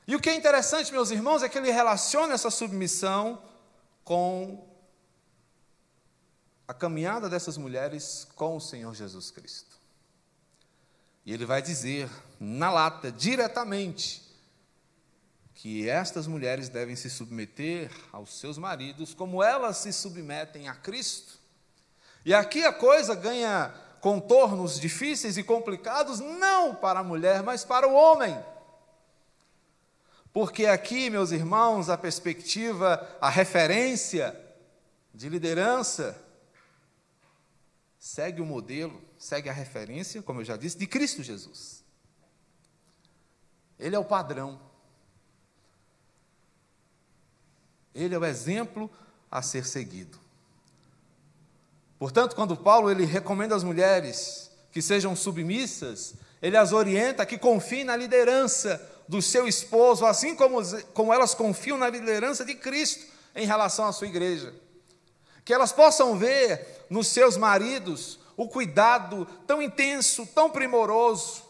E 0.07 0.15
o 0.15 0.21
que 0.21 0.29
é 0.29 0.35
interessante, 0.35 0.91
meus 0.93 1.11
irmãos, 1.11 1.43
é 1.43 1.49
que 1.49 1.57
ele 1.57 1.69
relaciona 1.69 2.33
essa 2.33 2.49
submissão 2.49 3.41
com 4.05 4.65
a 6.65 6.73
caminhada 6.73 7.29
dessas 7.29 7.57
mulheres 7.57 8.25
com 8.35 8.55
o 8.55 8.61
Senhor 8.61 8.95
Jesus 8.95 9.29
Cristo. 9.31 9.75
E 11.25 11.33
ele 11.33 11.45
vai 11.45 11.61
dizer, 11.61 12.09
na 12.39 12.71
lata, 12.71 13.11
diretamente, 13.11 14.23
que 15.53 15.89
estas 15.89 16.25
mulheres 16.25 16.69
devem 16.69 16.95
se 16.95 17.09
submeter 17.09 17.91
aos 18.13 18.39
seus 18.39 18.57
maridos 18.57 19.13
como 19.13 19.43
elas 19.43 19.77
se 19.77 19.91
submetem 19.91 20.69
a 20.69 20.75
Cristo. 20.75 21.33
E 22.23 22.33
aqui 22.33 22.63
a 22.63 22.71
coisa 22.71 23.13
ganha 23.13 23.73
contornos 23.99 24.79
difíceis 24.79 25.37
e 25.37 25.43
complicados, 25.43 26.21
não 26.21 26.73
para 26.75 27.01
a 27.01 27.03
mulher, 27.03 27.43
mas 27.43 27.65
para 27.65 27.87
o 27.89 27.93
homem. 27.93 28.37
Porque 30.37 30.67
aqui, 30.67 31.09
meus 31.09 31.31
irmãos, 31.31 31.89
a 31.89 31.97
perspectiva, 31.97 33.17
a 33.19 33.27
referência 33.27 34.39
de 35.11 35.29
liderança 35.29 36.15
segue 37.97 38.39
o 38.39 38.45
modelo, 38.45 39.01
segue 39.17 39.49
a 39.49 39.51
referência, 39.51 40.21
como 40.21 40.41
eu 40.41 40.45
já 40.45 40.55
disse, 40.55 40.77
de 40.77 40.85
Cristo 40.85 41.23
Jesus. 41.23 41.83
Ele 43.79 43.95
é 43.95 43.99
o 43.99 44.05
padrão. 44.05 44.61
Ele 47.95 48.13
é 48.13 48.19
o 48.19 48.23
exemplo 48.23 48.91
a 49.31 49.41
ser 49.41 49.65
seguido. 49.65 50.19
Portanto, 51.97 52.35
quando 52.35 52.55
Paulo 52.55 52.91
ele 52.91 53.05
recomenda 53.05 53.55
às 53.55 53.63
mulheres 53.63 54.51
que 54.71 54.83
sejam 54.83 55.15
submissas, 55.15 56.13
ele 56.39 56.55
as 56.55 56.73
orienta 56.73 57.25
que 57.25 57.39
confiem 57.39 57.83
na 57.83 57.95
liderança 57.95 58.96
do 59.07 59.21
seu 59.21 59.47
esposo, 59.47 60.05
assim 60.05 60.35
como, 60.35 60.59
como 60.93 61.13
elas 61.13 61.33
confiam 61.33 61.77
na 61.77 61.89
liderança 61.89 62.43
de 62.43 62.55
Cristo 62.55 63.05
em 63.35 63.45
relação 63.45 63.85
à 63.85 63.93
sua 63.93 64.07
igreja. 64.07 64.53
Que 65.45 65.53
elas 65.53 65.71
possam 65.71 66.17
ver 66.17 66.85
nos 66.89 67.07
seus 67.07 67.37
maridos 67.37 68.19
o 68.35 68.47
cuidado 68.47 69.25
tão 69.47 69.61
intenso, 69.61 70.25
tão 70.27 70.49
primoroso, 70.49 71.43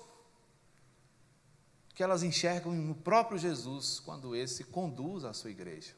que 1.93 2.03
elas 2.03 2.21
enxergam 2.21 2.71
no 2.73 2.93
próprio 2.93 3.39
Jesus 3.39 3.99
quando 3.99 4.35
esse 4.35 4.63
conduz 4.63 5.25
a 5.25 5.33
sua 5.33 5.49
igreja. 5.49 5.93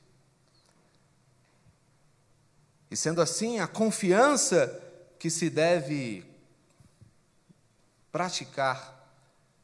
E 2.89 2.95
sendo 2.95 3.21
assim, 3.21 3.59
a 3.59 3.67
confiança 3.67 4.81
que 5.19 5.29
se 5.29 5.49
deve 5.49 6.25
praticar 8.11 8.98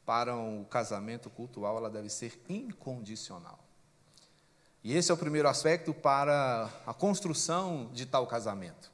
para 0.05 0.35
o 0.35 0.65
casamento 0.65 1.29
cultual, 1.29 1.77
ela 1.77 1.89
deve 1.89 2.09
ser 2.09 2.39
incondicional. 2.47 3.59
E 4.83 4.95
esse 4.95 5.09
é 5.09 5.13
o 5.13 5.17
primeiro 5.17 5.49
aspecto 5.49 5.93
para 5.93 6.69
a 6.85 6.93
construção 6.93 7.89
de 7.91 8.05
tal 8.05 8.27
casamento. 8.27 8.91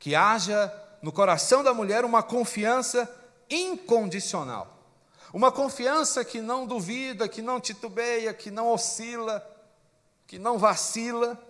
Que 0.00 0.16
haja 0.16 0.72
no 1.00 1.12
coração 1.12 1.62
da 1.62 1.72
mulher 1.72 2.04
uma 2.04 2.24
confiança 2.24 3.08
incondicional. 3.48 4.76
Uma 5.32 5.52
confiança 5.52 6.24
que 6.24 6.40
não 6.40 6.66
duvida, 6.66 7.28
que 7.28 7.40
não 7.40 7.60
titubeia, 7.60 8.34
que 8.34 8.50
não 8.50 8.72
oscila, 8.72 9.46
que 10.26 10.40
não 10.40 10.58
vacila. 10.58 11.40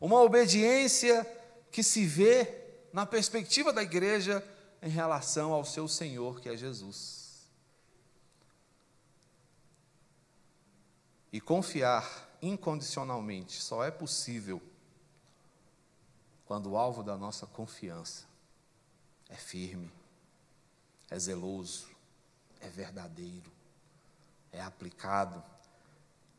Uma 0.00 0.22
obediência 0.22 1.26
que 1.70 1.82
se 1.82 2.06
vê 2.06 2.62
na 2.90 3.04
perspectiva 3.04 3.70
da 3.70 3.82
igreja 3.82 4.42
em 4.82 4.88
relação 4.88 5.52
ao 5.52 5.64
seu 5.64 5.86
Senhor, 5.86 6.40
que 6.40 6.48
é 6.48 6.56
Jesus. 6.56 7.46
E 11.32 11.40
confiar 11.40 12.28
incondicionalmente 12.42 13.62
só 13.62 13.84
é 13.84 13.90
possível 13.90 14.60
quando 16.44 16.72
o 16.72 16.76
alvo 16.76 17.02
da 17.02 17.16
nossa 17.16 17.46
confiança 17.46 18.26
é 19.30 19.36
firme, 19.36 19.90
é 21.08 21.18
zeloso, 21.18 21.88
é 22.60 22.68
verdadeiro, 22.68 23.50
é 24.50 24.60
aplicado, 24.60 25.42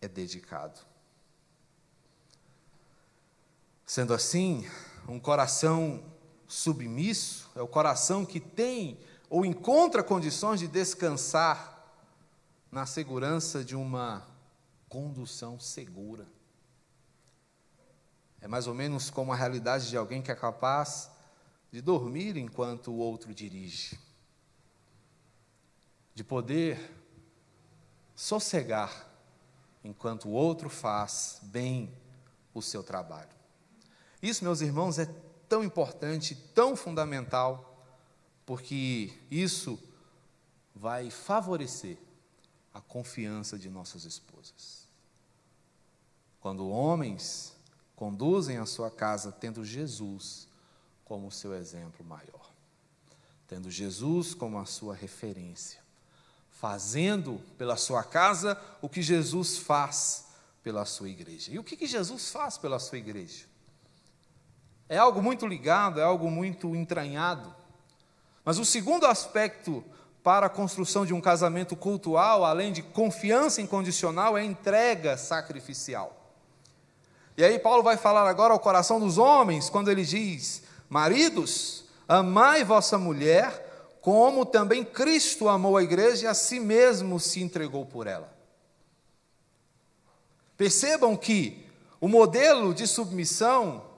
é 0.02 0.08
dedicado. 0.08 0.80
Sendo 3.86 4.14
assim, 4.14 4.70
um 5.08 5.20
coração 5.20 6.13
submisso 6.48 7.50
é 7.56 7.62
o 7.62 7.68
coração 7.68 8.26
que 8.26 8.40
tem 8.40 8.98
ou 9.30 9.46
encontra 9.46 10.04
condições 10.04 10.60
de 10.60 10.68
descansar 10.68 11.74
na 12.72 12.86
segurança 12.86 13.64
de 13.64 13.76
uma 13.76 14.26
condução 14.88 15.60
segura. 15.60 16.28
É 18.42 18.48
mais 18.48 18.68
ou 18.68 18.74
menos 18.74 19.10
como 19.10 19.32
a 19.32 19.36
realidade 19.36 19.90
de 19.90 19.98
alguém 19.98 20.22
que 20.22 20.32
é 20.32 20.36
capaz 20.36 21.10
de 21.72 21.82
dormir 21.82 22.38
enquanto 22.38 22.92
o 22.92 22.98
outro 22.98 23.34
dirige, 23.34 23.98
de 26.14 26.24
poder 26.24 26.80
sossegar 28.16 29.10
enquanto 29.84 30.26
o 30.26 30.32
outro 30.32 30.70
faz 30.70 31.40
bem 31.42 31.92
o 32.54 32.62
seu 32.62 32.84
trabalho. 32.84 33.30
Isso, 34.22 34.44
meus 34.44 34.62
irmãos, 34.62 35.00
é 35.00 35.06
tão 35.54 35.64
importante, 35.64 36.34
tão 36.34 36.76
fundamental, 36.76 37.78
porque 38.44 39.14
isso 39.30 39.80
vai 40.74 41.12
favorecer 41.12 41.96
a 42.74 42.82
confiança 42.82 43.56
de 43.56 43.70
nossas 43.70 44.04
esposas. 44.04 44.88
Quando 46.42 46.68
homens 46.68 47.56
conduzem 47.96 48.58
a 48.58 48.66
sua 48.66 48.90
casa 48.90 49.32
tendo 49.32 49.64
Jesus 49.64 50.48
como 51.06 51.32
seu 51.32 51.54
exemplo 51.54 52.04
maior, 52.04 52.52
tendo 53.48 53.70
Jesus 53.70 54.34
como 54.34 54.58
a 54.58 54.66
sua 54.66 54.96
referência, 54.96 55.80
fazendo 56.50 57.40
pela 57.60 57.78
sua 57.78 58.04
casa 58.04 58.60
o 58.82 58.90
que 58.90 59.04
Jesus 59.04 59.60
faz 59.60 60.30
pela 60.64 60.84
sua 60.84 61.10
igreja. 61.10 61.52
E 61.52 61.60
o 61.60 61.64
que, 61.64 61.78
que 61.78 61.86
Jesus 61.86 62.32
faz 62.32 62.58
pela 62.58 62.80
sua 62.80 62.98
igreja? 62.98 63.53
É 64.90 64.98
algo 64.98 65.22
muito 65.22 65.48
ligado, 65.48 66.00
é 66.00 66.04
algo 66.04 66.30
muito 66.30 66.76
entranhado. 66.76 67.54
Mas 68.44 68.60
o 68.60 68.66
segundo 68.66 69.06
aspecto 69.06 69.84
para 70.22 70.46
a 70.46 70.50
construção 70.50 71.06
de 71.06 71.14
um 71.14 71.22
casamento 71.22 71.76
cultual, 71.76 72.46
além 72.46 72.72
de 72.72 72.82
confiança 72.82 73.62
incondicional, 73.62 74.38
é 74.38 74.44
entrega 74.44 75.18
sacrificial. 75.18 76.18
E 77.36 77.44
aí 77.44 77.58
Paulo 77.60 77.84
vai 77.84 77.98
falar 77.98 78.28
agora 78.28 78.54
ao 78.54 78.60
coração 78.60 79.00
dos 79.00 79.18
homens, 79.18 79.70
quando 79.70 79.90
ele 79.90 80.06
diz: 80.06 80.64
Maridos, 80.90 81.86
amai 82.08 82.64
vossa 82.64 82.98
mulher, 82.98 83.90
como 84.02 84.46
também 84.46 84.84
Cristo 84.84 85.50
amou 85.50 85.78
a 85.78 85.84
igreja 85.84 86.26
e 86.26 86.28
a 86.28 86.34
si 86.34 86.60
mesmo 86.60 87.20
se 87.20 87.42
entregou 87.42 87.86
por 87.86 88.06
ela. 88.06 88.32
Percebam 90.56 91.18
que 91.18 91.66
o 92.00 92.08
modelo 92.08 92.74
de 92.74 92.86
submissão 92.86 93.93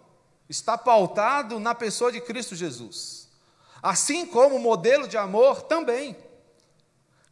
está 0.49 0.77
pautado 0.77 1.59
na 1.59 1.73
pessoa 1.73 2.11
de 2.11 2.21
Cristo 2.21 2.55
Jesus. 2.55 3.29
Assim 3.81 4.25
como 4.25 4.55
o 4.55 4.59
modelo 4.59 5.07
de 5.07 5.17
amor 5.17 5.63
também. 5.63 6.17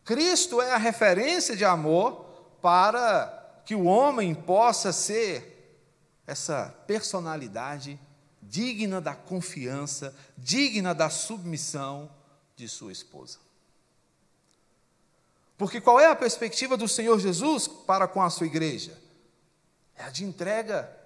Cristo 0.03 0.61
é 0.61 0.73
a 0.73 0.77
referência 0.77 1.55
de 1.55 1.63
amor 1.63 2.25
para 2.61 3.61
que 3.65 3.75
o 3.75 3.85
homem 3.85 4.35
possa 4.35 4.91
ser 4.91 5.53
essa 6.27 6.73
personalidade 6.85 7.99
digna 8.41 8.99
da 8.99 9.15
confiança, 9.15 10.15
digna 10.37 10.93
da 10.93 11.09
submissão 11.09 12.11
de 12.55 12.67
sua 12.67 12.91
esposa. 12.91 13.39
Porque 15.57 15.79
qual 15.79 15.99
é 15.99 16.07
a 16.07 16.15
perspectiva 16.15 16.75
do 16.75 16.87
Senhor 16.87 17.17
Jesus 17.19 17.67
para 17.67 18.07
com 18.07 18.21
a 18.21 18.29
sua 18.29 18.47
igreja? 18.47 18.99
É 19.95 20.03
a 20.03 20.09
de 20.09 20.25
entrega 20.25 21.02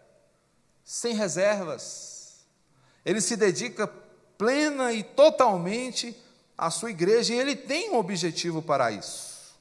sem 0.88 1.14
reservas. 1.14 2.46
Ele 3.04 3.20
se 3.20 3.36
dedica 3.36 3.86
plena 4.38 4.94
e 4.94 5.04
totalmente 5.04 6.16
à 6.58 6.72
sua 6.72 6.92
igreja 6.92 7.34
e 7.34 7.38
ele 7.38 7.58
tem 7.58 7.92
um 7.92 7.98
objetivo 7.98 8.62
para 8.62 8.90
isso. 8.90 9.58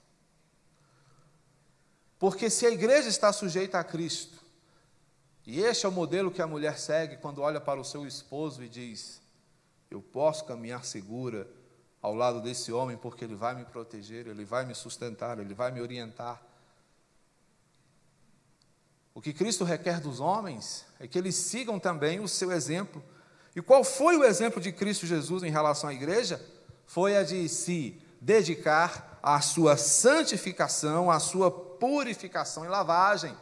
Porque 2.16 2.48
se 2.48 2.64
a 2.64 2.70
igreja 2.70 3.08
está 3.08 3.32
sujeita 3.32 3.80
a 3.80 3.84
Cristo, 3.84 4.38
e 5.44 5.60
este 5.60 5.84
é 5.84 5.88
o 5.88 5.92
modelo 5.92 6.30
que 6.30 6.40
a 6.40 6.46
mulher 6.46 6.78
segue 6.78 7.16
quando 7.16 7.42
olha 7.42 7.60
para 7.60 7.80
o 7.80 7.84
seu 7.84 8.06
esposo 8.06 8.62
e 8.62 8.68
diz: 8.68 9.20
Eu 9.90 10.00
posso 10.00 10.44
caminhar 10.44 10.84
segura 10.84 11.48
ao 12.00 12.14
lado 12.14 12.40
desse 12.40 12.72
homem 12.72 12.96
porque 12.96 13.24
ele 13.24 13.34
vai 13.34 13.56
me 13.56 13.64
proteger, 13.64 14.28
ele 14.28 14.44
vai 14.44 14.64
me 14.64 14.76
sustentar, 14.76 15.40
ele 15.40 15.54
vai 15.54 15.72
me 15.72 15.80
orientar. 15.80 16.40
O 19.16 19.20
que 19.22 19.32
Cristo 19.32 19.64
requer 19.64 19.98
dos 19.98 20.20
homens 20.20 20.84
é 21.00 21.08
que 21.08 21.16
eles 21.16 21.34
sigam 21.34 21.80
também 21.80 22.20
o 22.20 22.28
seu 22.28 22.52
exemplo. 22.52 23.02
E 23.54 23.62
qual 23.62 23.82
foi 23.82 24.14
o 24.14 24.22
exemplo 24.22 24.60
de 24.60 24.70
Cristo 24.70 25.06
Jesus 25.06 25.42
em 25.42 25.50
relação 25.50 25.88
à 25.88 25.94
igreja? 25.94 26.38
Foi 26.84 27.16
a 27.16 27.22
de 27.22 27.48
se 27.48 27.98
dedicar 28.20 29.18
à 29.22 29.40
sua 29.40 29.78
santificação, 29.78 31.10
à 31.10 31.18
sua 31.18 31.50
purificação 31.50 32.66
e 32.66 32.68
lavagem. 32.68 33.34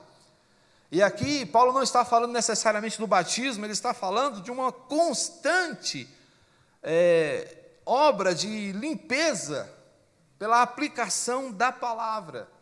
E 0.92 1.02
aqui, 1.02 1.44
Paulo 1.44 1.72
não 1.72 1.82
está 1.82 2.04
falando 2.04 2.30
necessariamente 2.30 2.96
do 2.96 3.08
batismo, 3.08 3.64
ele 3.66 3.72
está 3.72 3.92
falando 3.92 4.42
de 4.42 4.52
uma 4.52 4.70
constante 4.70 6.08
é, 6.84 7.62
obra 7.84 8.32
de 8.32 8.70
limpeza 8.70 9.68
pela 10.38 10.62
aplicação 10.62 11.50
da 11.50 11.72
palavra. 11.72 12.53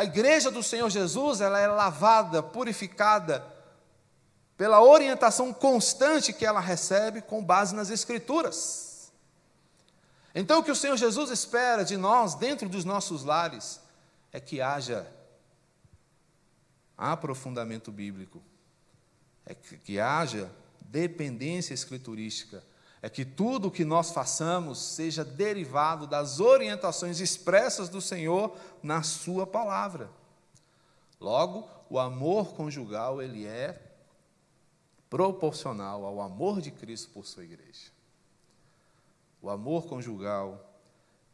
A 0.00 0.04
igreja 0.04 0.50
do 0.50 0.62
Senhor 0.62 0.88
Jesus, 0.88 1.42
ela 1.42 1.60
é 1.60 1.66
lavada, 1.66 2.42
purificada 2.42 3.44
pela 4.56 4.82
orientação 4.82 5.52
constante 5.52 6.32
que 6.32 6.46
ela 6.46 6.58
recebe 6.58 7.20
com 7.20 7.44
base 7.44 7.74
nas 7.74 7.90
escrituras. 7.90 9.12
Então 10.34 10.60
o 10.60 10.64
que 10.64 10.70
o 10.70 10.74
Senhor 10.74 10.96
Jesus 10.96 11.28
espera 11.30 11.84
de 11.84 11.98
nós 11.98 12.34
dentro 12.34 12.66
dos 12.66 12.82
nossos 12.82 13.24
lares 13.24 13.78
é 14.32 14.40
que 14.40 14.62
haja 14.62 15.06
aprofundamento 16.96 17.92
bíblico, 17.92 18.42
é 19.44 19.54
que, 19.54 19.76
que 19.76 20.00
haja 20.00 20.50
dependência 20.80 21.74
escriturística, 21.74 22.64
é 23.02 23.08
que 23.08 23.24
tudo 23.24 23.68
o 23.68 23.70
que 23.70 23.84
nós 23.84 24.10
façamos 24.10 24.78
seja 24.78 25.24
derivado 25.24 26.06
das 26.06 26.38
orientações 26.38 27.20
expressas 27.20 27.88
do 27.88 28.00
Senhor 28.00 28.54
na 28.82 29.02
Sua 29.02 29.46
palavra. 29.46 30.10
Logo, 31.18 31.68
o 31.88 31.98
amor 31.98 32.54
conjugal 32.54 33.20
ele 33.20 33.46
é 33.46 33.80
proporcional 35.08 36.04
ao 36.04 36.20
amor 36.20 36.60
de 36.60 36.70
Cristo 36.70 37.10
por 37.10 37.26
sua 37.26 37.44
igreja. 37.44 37.90
O 39.42 39.50
amor 39.50 39.86
conjugal 39.86 40.66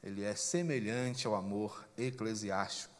ele 0.02 0.24
é 0.24 0.35
semelhante 0.35 1.26
ao 1.26 1.35
amor 1.35 1.85
eclesiástico. 1.98 2.94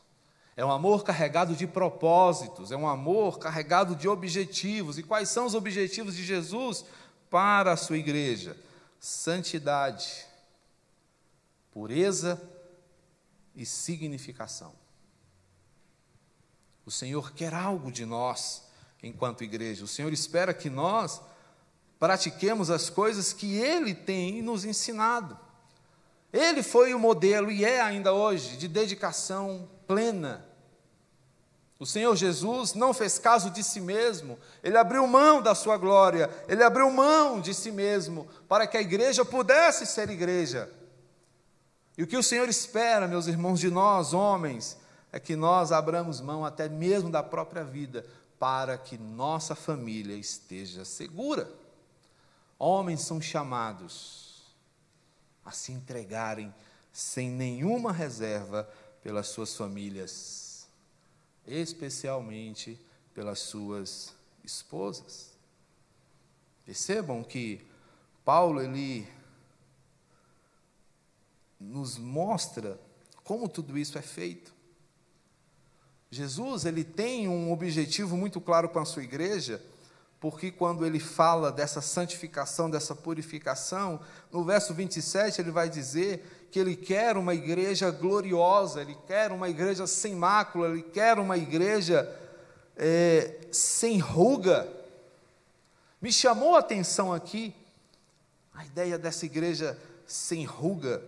É 0.57 0.65
um 0.65 0.71
amor 0.71 1.05
carregado 1.05 1.55
de 1.55 1.67
propósitos, 1.67 2.73
é 2.73 2.77
um 2.77 2.89
amor 2.89 3.39
carregado 3.39 3.95
de 3.95 4.09
objetivos. 4.09 4.99
E 4.99 5.03
quais 5.03 5.29
são 5.29 5.47
os 5.47 5.55
objetivos 5.55 6.15
de 6.15 6.25
Jesus 6.25 6.85
para 7.31 7.73
a 7.73 7.77
sua 7.77 7.99
igreja? 7.99 8.57
Santidade, 9.01 10.27
pureza 11.73 12.41
e 13.55 13.65
significação. 13.65 14.73
O 16.85 16.91
Senhor 16.91 17.33
quer 17.33 17.53
algo 17.53 17.91
de 17.91 18.07
nós 18.07 18.63
enquanto 19.03 19.45
igreja. 19.45 19.85
O 19.85 19.89
Senhor 19.89 20.13
espera 20.13 20.55
que 20.55 20.71
nós 20.71 21.21
pratiquemos 21.99 22.71
as 22.71 22.89
coisas 22.89 23.33
que 23.33 23.57
Ele 23.57 23.95
tem 23.95 24.43
nos 24.43 24.65
ensinado. 24.65 25.39
Ele 26.33 26.63
foi 26.63 26.95
o 26.95 26.99
modelo 26.99 27.51
e 27.51 27.65
é 27.65 27.81
ainda 27.81 28.13
hoje 28.13 28.57
de 28.57 28.69
dedicação 28.69 29.69
plena. 29.87 30.47
O 31.79 31.85
Senhor 31.85 32.17
Jesus 32.17 32.73
não 32.73 32.95
fez 32.95 33.19
caso 33.19 33.51
de 33.51 33.63
si 33.63 33.81
mesmo, 33.81 34.39
ele 34.63 34.79
abriu 34.79 35.07
mão 35.07 35.43
da 35.43 35.55
sua 35.55 35.77
glória, 35.77 36.31
ele 36.49 36.63
abriu 36.63 36.91
mão 36.91 37.41
de 37.41 37.53
si 37.53 37.71
mesmo 37.71 38.27
para 38.49 38.67
que 38.67 38.79
a 38.79 38.81
igreja 38.81 39.25
pudesse 39.25 39.85
ser 39.85 40.09
igreja. 40.09 40.71
E 41.99 42.03
o 42.03 42.07
que 42.07 42.17
o 42.17 42.23
Senhor 42.23 42.49
espera, 42.49 43.07
meus 43.07 43.27
irmãos, 43.27 43.61
de 43.61 43.71
nós, 43.71 44.15
homens, 44.15 44.79
é 45.13 45.21
que 45.21 45.37
nós 45.37 45.73
abramos 45.73 46.21
mão 46.21 46.45
até 46.45 46.69
mesmo 46.69 47.11
da 47.11 47.23
própria 47.23 47.65
vida 47.65 48.05
para 48.39 48.77
que 48.77 48.99
nossa 48.99 49.55
família 49.55 50.15
esteja 50.15 50.85
segura. 50.85 51.51
Homens 52.59 53.03
são 53.03 53.21
chamados 53.21 54.43
a 55.45 55.51
se 55.51 55.73
entregarem 55.73 56.55
sem 56.93 57.31
nenhuma 57.31 57.93
reserva 57.93 58.69
pelas 59.03 59.29
suas 59.29 59.55
famílias, 59.55 60.46
especialmente 61.47 62.79
pelas 63.15 63.39
suas 63.39 64.15
esposas. 64.45 65.33
Percebam 66.65 67.23
que 67.23 67.65
Paulo 68.25 68.61
ele 68.61 69.07
nos 71.59 71.97
mostra 71.97 72.79
como 73.23 73.49
tudo 73.49 73.77
isso 73.77 73.99
é 73.99 74.03
feito. 74.03 74.55
Jesus 76.11 76.65
ele 76.65 76.85
tem 76.85 77.29
um 77.29 77.53
objetivo 77.53 78.17
muito 78.17 78.41
claro 78.41 78.69
com 78.69 78.79
a 78.79 78.85
sua 78.85 79.03
igreja, 79.03 79.63
porque 80.21 80.51
quando 80.51 80.87
ele 80.87 80.99
fala 80.99 81.53
dessa 81.53 81.81
santificação, 81.81 82.71
dessa 82.71 82.95
purificação, 82.95 84.01
no 84.33 84.45
verso 84.45 84.73
27 84.73 85.41
ele 85.41 85.51
vai 85.51 85.69
dizer 85.69 86.49
que 86.51 86.59
ele 86.59 86.75
quer 86.75 87.17
uma 87.17 87.35
igreja 87.35 87.91
gloriosa, 87.91 88.81
ele 88.81 88.97
quer 89.07 89.31
uma 89.31 89.49
igreja 89.49 89.87
sem 89.87 90.15
mácula, 90.15 90.69
ele 90.69 90.83
quer 90.83 91.19
uma 91.19 91.37
igreja 91.37 92.11
é, 92.77 93.41
sem 93.53 93.99
ruga. 93.99 94.67
Me 96.01 96.13
chamou 96.13 96.57
a 96.57 96.61
atenção 96.61 97.13
aqui 97.13 97.55
a 98.55 98.65
ideia 98.65 98.99
dessa 98.99 99.27
igreja 99.27 99.79
sem 100.07 100.45
ruga. 100.45 101.03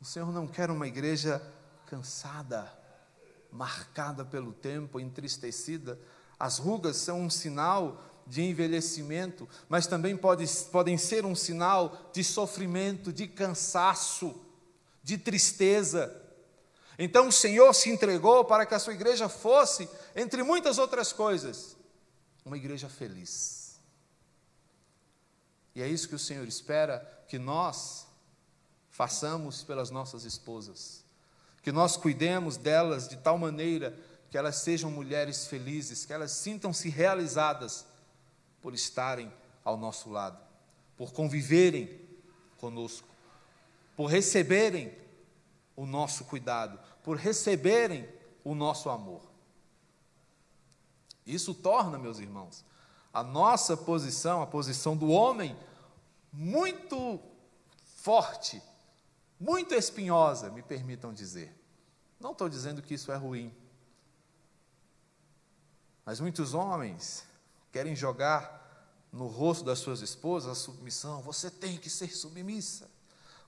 O 0.00 0.04
Senhor 0.04 0.30
não 0.32 0.46
quer 0.46 0.70
uma 0.70 0.86
igreja 0.86 1.42
cansada, 1.86 2.70
marcada 3.50 4.24
pelo 4.24 4.52
tempo, 4.52 5.00
entristecida. 5.00 5.98
As 6.38 6.58
rugas 6.58 6.96
são 6.96 7.20
um 7.20 7.30
sinal 7.30 8.02
de 8.26 8.42
envelhecimento, 8.42 9.48
mas 9.68 9.86
também 9.86 10.16
pode, 10.16 10.46
podem 10.70 10.96
ser 10.96 11.24
um 11.24 11.34
sinal 11.34 12.10
de 12.12 12.24
sofrimento, 12.24 13.12
de 13.12 13.26
cansaço, 13.26 14.34
de 15.02 15.18
tristeza. 15.18 16.22
Então 16.98 17.28
o 17.28 17.32
Senhor 17.32 17.72
se 17.74 17.90
entregou 17.90 18.44
para 18.44 18.64
que 18.64 18.74
a 18.74 18.78
sua 18.78 18.94
igreja 18.94 19.28
fosse, 19.28 19.88
entre 20.16 20.42
muitas 20.42 20.78
outras 20.78 21.12
coisas, 21.12 21.76
uma 22.44 22.56
igreja 22.56 22.88
feliz. 22.88 23.78
E 25.74 25.82
é 25.82 25.88
isso 25.88 26.08
que 26.08 26.14
o 26.14 26.18
Senhor 26.18 26.46
espera 26.46 27.24
que 27.28 27.38
nós, 27.38 28.06
façamos 28.94 29.64
pelas 29.64 29.90
nossas 29.90 30.24
esposas. 30.24 31.02
Que 31.62 31.72
nós 31.72 31.96
cuidemos 31.96 32.56
delas 32.56 33.08
de 33.08 33.16
tal 33.16 33.36
maneira 33.36 33.98
que 34.34 34.38
elas 34.38 34.56
sejam 34.56 34.90
mulheres 34.90 35.46
felizes, 35.46 36.04
que 36.04 36.12
elas 36.12 36.32
sintam-se 36.32 36.88
realizadas 36.88 37.86
por 38.60 38.74
estarem 38.74 39.32
ao 39.62 39.76
nosso 39.76 40.10
lado, 40.10 40.36
por 40.96 41.12
conviverem 41.12 42.00
conosco, 42.58 43.06
por 43.96 44.06
receberem 44.06 44.92
o 45.76 45.86
nosso 45.86 46.24
cuidado, 46.24 46.80
por 47.04 47.16
receberem 47.16 48.08
o 48.42 48.56
nosso 48.56 48.90
amor. 48.90 49.22
Isso 51.24 51.54
torna, 51.54 51.96
meus 51.96 52.18
irmãos, 52.18 52.64
a 53.12 53.22
nossa 53.22 53.76
posição, 53.76 54.42
a 54.42 54.48
posição 54.48 54.96
do 54.96 55.10
homem, 55.10 55.56
muito 56.32 57.20
forte 57.98 58.60
muito 59.38 59.74
espinhosa, 59.74 60.50
me 60.50 60.60
permitam 60.60 61.12
dizer. 61.12 61.56
Não 62.18 62.32
estou 62.32 62.48
dizendo 62.48 62.82
que 62.82 62.94
isso 62.94 63.12
é 63.12 63.16
ruim. 63.16 63.54
Mas 66.04 66.20
muitos 66.20 66.54
homens 66.54 67.24
querem 67.72 67.96
jogar 67.96 68.62
no 69.12 69.26
rosto 69.26 69.64
das 69.64 69.78
suas 69.78 70.00
esposas 70.00 70.50
a 70.50 70.54
submissão. 70.54 71.22
Você 71.22 71.50
tem 71.50 71.76
que 71.76 71.88
ser 71.88 72.14
submissa. 72.14 72.90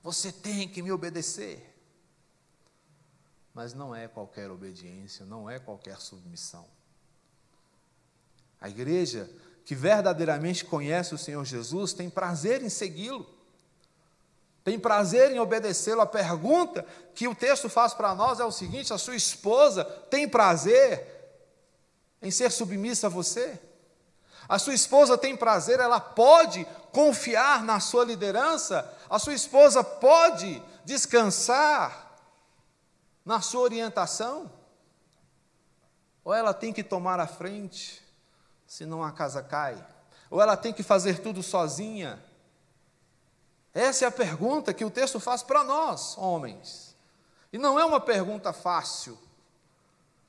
Você 0.02 0.30
tem 0.30 0.68
que 0.68 0.80
me 0.82 0.92
obedecer. 0.92 1.74
Mas 3.52 3.74
não 3.74 3.94
é 3.94 4.06
qualquer 4.06 4.50
obediência, 4.50 5.24
não 5.24 5.48
é 5.48 5.58
qualquer 5.58 6.00
submissão. 6.00 6.66
A 8.60 8.68
igreja 8.68 9.30
que 9.64 9.74
verdadeiramente 9.74 10.64
conhece 10.64 11.14
o 11.14 11.18
Senhor 11.18 11.44
Jesus 11.44 11.92
tem 11.92 12.08
prazer 12.08 12.62
em 12.62 12.68
segui-lo 12.68 13.36
tem 14.66 14.80
prazer 14.80 15.30
em 15.30 15.38
obedecê-lo. 15.38 16.00
A 16.00 16.06
pergunta 16.06 16.84
que 17.14 17.28
o 17.28 17.36
texto 17.36 17.68
faz 17.68 17.94
para 17.94 18.16
nós 18.16 18.40
é 18.40 18.44
o 18.44 18.50
seguinte: 18.50 18.92
a 18.92 18.98
sua 18.98 19.14
esposa 19.14 19.84
tem 19.84 20.28
prazer 20.28 21.15
em 22.22 22.30
ser 22.30 22.50
submissa 22.50 23.06
a 23.06 23.10
você? 23.10 23.60
A 24.48 24.58
sua 24.58 24.74
esposa 24.74 25.18
tem 25.18 25.36
prazer, 25.36 25.80
ela 25.80 25.98
pode 25.98 26.64
confiar 26.92 27.62
na 27.62 27.80
sua 27.80 28.04
liderança? 28.04 28.90
A 29.10 29.18
sua 29.18 29.34
esposa 29.34 29.82
pode 29.82 30.62
descansar 30.84 32.16
na 33.24 33.40
sua 33.40 33.62
orientação? 33.62 34.50
Ou 36.24 36.32
ela 36.32 36.54
tem 36.54 36.72
que 36.72 36.84
tomar 36.84 37.18
a 37.20 37.26
frente, 37.26 38.02
senão 38.66 39.02
a 39.02 39.12
casa 39.12 39.42
cai? 39.42 39.84
Ou 40.30 40.40
ela 40.40 40.56
tem 40.56 40.72
que 40.72 40.82
fazer 40.82 41.20
tudo 41.20 41.42
sozinha? 41.42 42.22
Essa 43.74 44.04
é 44.04 44.08
a 44.08 44.12
pergunta 44.12 44.72
que 44.72 44.84
o 44.84 44.90
texto 44.90 45.20
faz 45.20 45.42
para 45.42 45.62
nós, 45.62 46.16
homens. 46.16 46.96
E 47.52 47.58
não 47.58 47.78
é 47.78 47.84
uma 47.84 48.00
pergunta 48.00 48.52
fácil, 48.52 49.18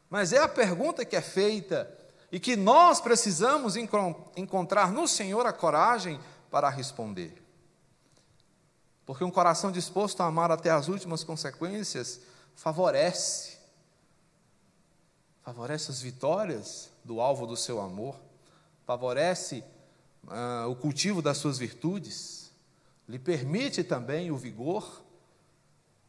mas 0.09 0.33
é 0.33 0.39
a 0.39 0.47
pergunta 0.47 1.05
que 1.05 1.15
é 1.15 1.21
feita 1.21 1.91
e 2.31 2.39
que 2.39 2.55
nós 2.55 2.99
precisamos 2.99 3.75
encontrar 3.75 4.91
no 4.91 5.07
Senhor 5.07 5.45
a 5.45 5.53
coragem 5.53 6.19
para 6.49 6.69
responder. 6.69 7.43
Porque 9.05 9.23
um 9.23 9.31
coração 9.31 9.71
disposto 9.71 10.21
a 10.21 10.25
amar 10.25 10.51
até 10.51 10.69
as 10.69 10.89
últimas 10.89 11.23
consequências 11.23 12.19
favorece, 12.55 13.57
favorece 15.43 15.91
as 15.91 16.01
vitórias 16.01 16.89
do 17.05 17.21
alvo 17.21 17.47
do 17.47 17.55
seu 17.55 17.79
amor, 17.79 18.19
favorece 18.85 19.63
uh, 20.25 20.69
o 20.69 20.75
cultivo 20.75 21.21
das 21.21 21.37
suas 21.37 21.57
virtudes 21.57 22.51
lhe 23.07 23.17
permite 23.17 23.83
também 23.83 24.29
o 24.31 24.37
vigor 24.37 25.01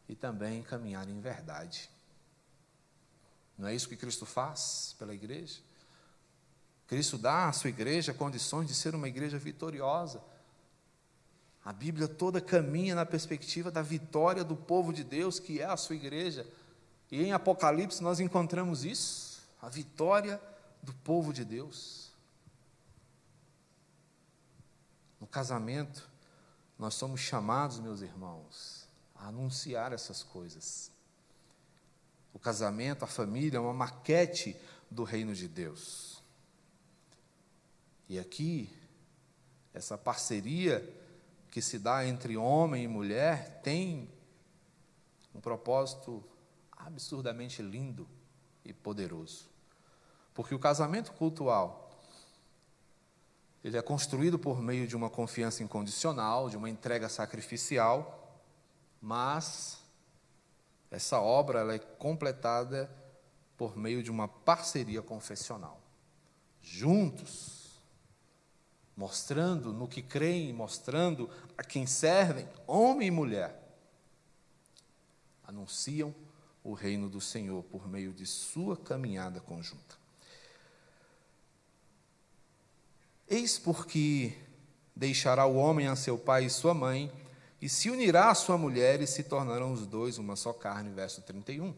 e 0.08 0.16
também 0.16 0.62
caminhar 0.62 1.08
em 1.08 1.20
verdade. 1.20 1.88
Não 3.58 3.66
é 3.66 3.74
isso 3.74 3.88
que 3.88 3.96
Cristo 3.96 4.24
faz 4.24 4.94
pela 4.98 5.12
igreja? 5.12 5.58
Cristo 6.86 7.18
dá 7.18 7.48
à 7.48 7.52
sua 7.52 7.68
igreja 7.68 8.14
condições 8.14 8.68
de 8.68 8.74
ser 8.74 8.94
uma 8.94 9.08
igreja 9.08 9.36
vitoriosa. 9.36 10.22
A 11.64 11.72
Bíblia 11.72 12.08
toda 12.08 12.40
caminha 12.40 12.94
na 12.94 13.04
perspectiva 13.04 13.70
da 13.70 13.82
vitória 13.82 14.44
do 14.44 14.56
povo 14.56 14.92
de 14.92 15.04
Deus, 15.04 15.38
que 15.38 15.60
é 15.60 15.66
a 15.66 15.76
sua 15.76 15.96
igreja. 15.96 16.46
E 17.10 17.22
em 17.22 17.32
Apocalipse 17.32 18.02
nós 18.02 18.20
encontramos 18.20 18.84
isso, 18.84 19.42
a 19.60 19.68
vitória 19.68 20.40
do 20.82 20.94
povo 20.94 21.32
de 21.32 21.44
Deus. 21.44 22.10
No 25.20 25.26
casamento, 25.26 26.08
nós 26.78 26.94
somos 26.94 27.20
chamados, 27.20 27.80
meus 27.80 28.00
irmãos, 28.00 28.88
a 29.14 29.26
anunciar 29.26 29.92
essas 29.92 30.22
coisas. 30.22 30.90
O 32.32 32.38
casamento, 32.38 33.04
a 33.04 33.08
família, 33.08 33.58
é 33.58 33.60
uma 33.60 33.72
maquete 33.72 34.56
do 34.90 35.04
reino 35.04 35.34
de 35.34 35.48
Deus. 35.48 36.22
E 38.08 38.18
aqui, 38.18 38.72
essa 39.74 39.98
parceria 39.98 40.82
que 41.50 41.60
se 41.60 41.78
dá 41.78 42.06
entre 42.06 42.36
homem 42.36 42.84
e 42.84 42.88
mulher 42.88 43.60
tem 43.62 44.10
um 45.34 45.40
propósito 45.40 46.24
absurdamente 46.72 47.62
lindo 47.62 48.08
e 48.64 48.72
poderoso. 48.72 49.48
Porque 50.34 50.54
o 50.54 50.58
casamento 50.58 51.12
cultual 51.12 51.88
ele 53.62 53.76
é 53.76 53.82
construído 53.82 54.38
por 54.38 54.62
meio 54.62 54.86
de 54.86 54.96
uma 54.96 55.10
confiança 55.10 55.62
incondicional, 55.62 56.48
de 56.48 56.56
uma 56.56 56.70
entrega 56.70 57.08
sacrificial, 57.08 58.40
mas 59.00 59.77
essa 60.90 61.20
obra 61.20 61.60
ela 61.60 61.74
é 61.74 61.78
completada 61.78 62.90
por 63.56 63.76
meio 63.76 64.02
de 64.02 64.10
uma 64.10 64.28
parceria 64.28 65.02
confessional. 65.02 65.80
Juntos, 66.62 67.80
mostrando 68.96 69.72
no 69.72 69.88
que 69.88 70.02
creem, 70.02 70.52
mostrando 70.52 71.28
a 71.56 71.62
quem 71.62 71.86
servem, 71.86 72.48
homem 72.66 73.08
e 73.08 73.10
mulher, 73.10 73.58
anunciam 75.46 76.14
o 76.62 76.72
reino 76.72 77.08
do 77.08 77.20
Senhor 77.20 77.62
por 77.64 77.88
meio 77.88 78.12
de 78.12 78.26
sua 78.26 78.76
caminhada 78.76 79.40
conjunta. 79.40 79.96
Eis 83.28 83.58
porque 83.58 84.36
deixará 84.94 85.46
o 85.46 85.56
homem 85.56 85.86
a 85.86 85.96
seu 85.96 86.18
pai 86.18 86.46
e 86.46 86.50
sua 86.50 86.74
mãe, 86.74 87.12
e 87.60 87.68
se 87.68 87.90
unirá 87.90 88.30
à 88.30 88.34
sua 88.34 88.56
mulher, 88.56 89.00
e 89.00 89.06
se 89.06 89.24
tornarão 89.24 89.72
os 89.72 89.86
dois 89.86 90.18
uma 90.18 90.36
só 90.36 90.52
carne. 90.52 90.90
Verso 90.90 91.22
31. 91.22 91.74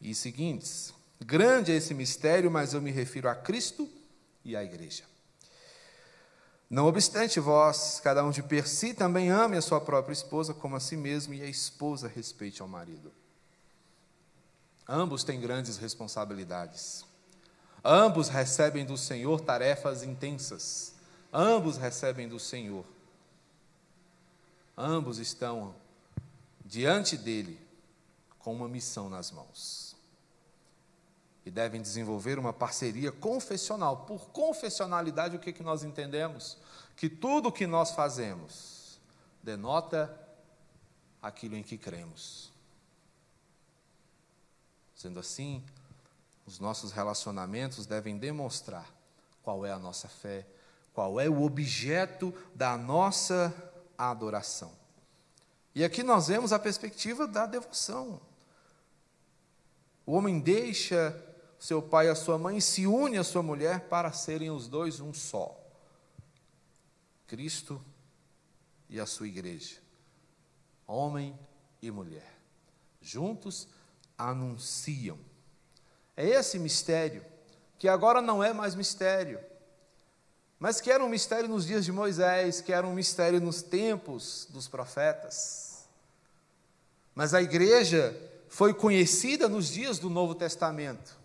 E 0.00 0.14
seguintes: 0.14 0.92
Grande 1.20 1.72
é 1.72 1.76
esse 1.76 1.94
mistério, 1.94 2.50
mas 2.50 2.74
eu 2.74 2.82
me 2.82 2.90
refiro 2.90 3.28
a 3.28 3.34
Cristo 3.34 3.88
e 4.44 4.56
à 4.56 4.64
igreja. 4.64 5.04
Não 6.68 6.86
obstante, 6.86 7.40
vós, 7.40 8.00
cada 8.02 8.24
um 8.24 8.30
de 8.30 8.42
per 8.42 8.66
si, 8.68 8.94
também 8.94 9.28
ame 9.28 9.56
a 9.56 9.62
sua 9.62 9.80
própria 9.80 10.12
esposa 10.12 10.54
como 10.54 10.76
a 10.76 10.80
si 10.80 10.96
mesmo, 10.96 11.34
e 11.34 11.42
a 11.42 11.46
esposa 11.46 12.06
respeite 12.06 12.62
ao 12.62 12.68
marido. 12.68 13.12
Ambos 14.88 15.24
têm 15.24 15.40
grandes 15.40 15.78
responsabilidades. 15.78 17.04
Ambos 17.84 18.28
recebem 18.28 18.84
do 18.84 18.96
Senhor 18.96 19.40
tarefas 19.40 20.02
intensas. 20.02 20.94
Ambos 21.32 21.76
recebem 21.76 22.28
do 22.28 22.38
Senhor. 22.38 22.84
Ambos 24.76 25.18
estão 25.18 25.74
diante 26.64 27.16
dele 27.16 27.60
com 28.38 28.54
uma 28.54 28.68
missão 28.68 29.08
nas 29.08 29.30
mãos. 29.30 29.96
E 31.44 31.50
devem 31.50 31.80
desenvolver 31.80 32.38
uma 32.38 32.52
parceria 32.52 33.10
confessional. 33.10 34.04
Por 34.04 34.28
confessionalidade, 34.30 35.36
o 35.36 35.40
que, 35.40 35.52
que 35.52 35.62
nós 35.62 35.82
entendemos? 35.82 36.56
Que 36.96 37.08
tudo 37.08 37.48
o 37.48 37.52
que 37.52 37.66
nós 37.66 37.92
fazemos 37.92 39.00
denota 39.42 40.18
aquilo 41.22 41.56
em 41.56 41.62
que 41.62 41.78
cremos. 41.78 42.50
Sendo 44.94 45.18
assim, 45.18 45.64
os 46.46 46.58
nossos 46.58 46.92
relacionamentos 46.92 47.86
devem 47.86 48.18
demonstrar 48.18 48.86
qual 49.42 49.64
é 49.64 49.72
a 49.72 49.78
nossa 49.78 50.08
fé, 50.08 50.46
qual 50.92 51.20
é 51.20 51.28
o 51.28 51.42
objeto 51.42 52.34
da 52.54 52.76
nossa 52.76 53.69
adoração. 54.08 54.72
E 55.74 55.84
aqui 55.84 56.02
nós 56.02 56.28
vemos 56.28 56.52
a 56.52 56.58
perspectiva 56.58 57.26
da 57.26 57.46
devoção. 57.46 58.20
O 60.06 60.12
homem 60.12 60.40
deixa 60.40 61.14
seu 61.58 61.82
pai 61.82 62.06
e 62.06 62.10
a 62.10 62.14
sua 62.14 62.38
mãe 62.38 62.56
e 62.56 62.62
se 62.62 62.86
une 62.86 63.18
à 63.18 63.24
sua 63.24 63.42
mulher 63.42 63.88
para 63.88 64.10
serem 64.12 64.50
os 64.50 64.66
dois 64.66 65.00
um 65.00 65.12
só. 65.12 65.56
Cristo 67.26 67.84
e 68.88 68.98
a 68.98 69.06
sua 69.06 69.28
igreja. 69.28 69.76
Homem 70.86 71.38
e 71.80 71.90
mulher. 71.90 72.38
Juntos 73.00 73.68
anunciam. 74.18 75.18
É 76.16 76.26
esse 76.26 76.58
mistério, 76.58 77.24
que 77.78 77.88
agora 77.88 78.20
não 78.20 78.42
é 78.42 78.52
mais 78.52 78.74
mistério, 78.74 79.40
mas 80.60 80.78
que 80.78 80.92
era 80.92 81.02
um 81.02 81.08
mistério 81.08 81.48
nos 81.48 81.66
dias 81.66 81.86
de 81.86 81.90
Moisés, 81.90 82.60
que 82.60 82.70
era 82.70 82.86
um 82.86 82.92
mistério 82.92 83.40
nos 83.40 83.62
tempos 83.62 84.46
dos 84.50 84.68
profetas. 84.68 85.86
Mas 87.14 87.32
a 87.32 87.40
igreja 87.40 88.14
foi 88.46 88.74
conhecida 88.74 89.48
nos 89.48 89.70
dias 89.70 89.98
do 89.98 90.10
Novo 90.10 90.34
Testamento. 90.34 91.18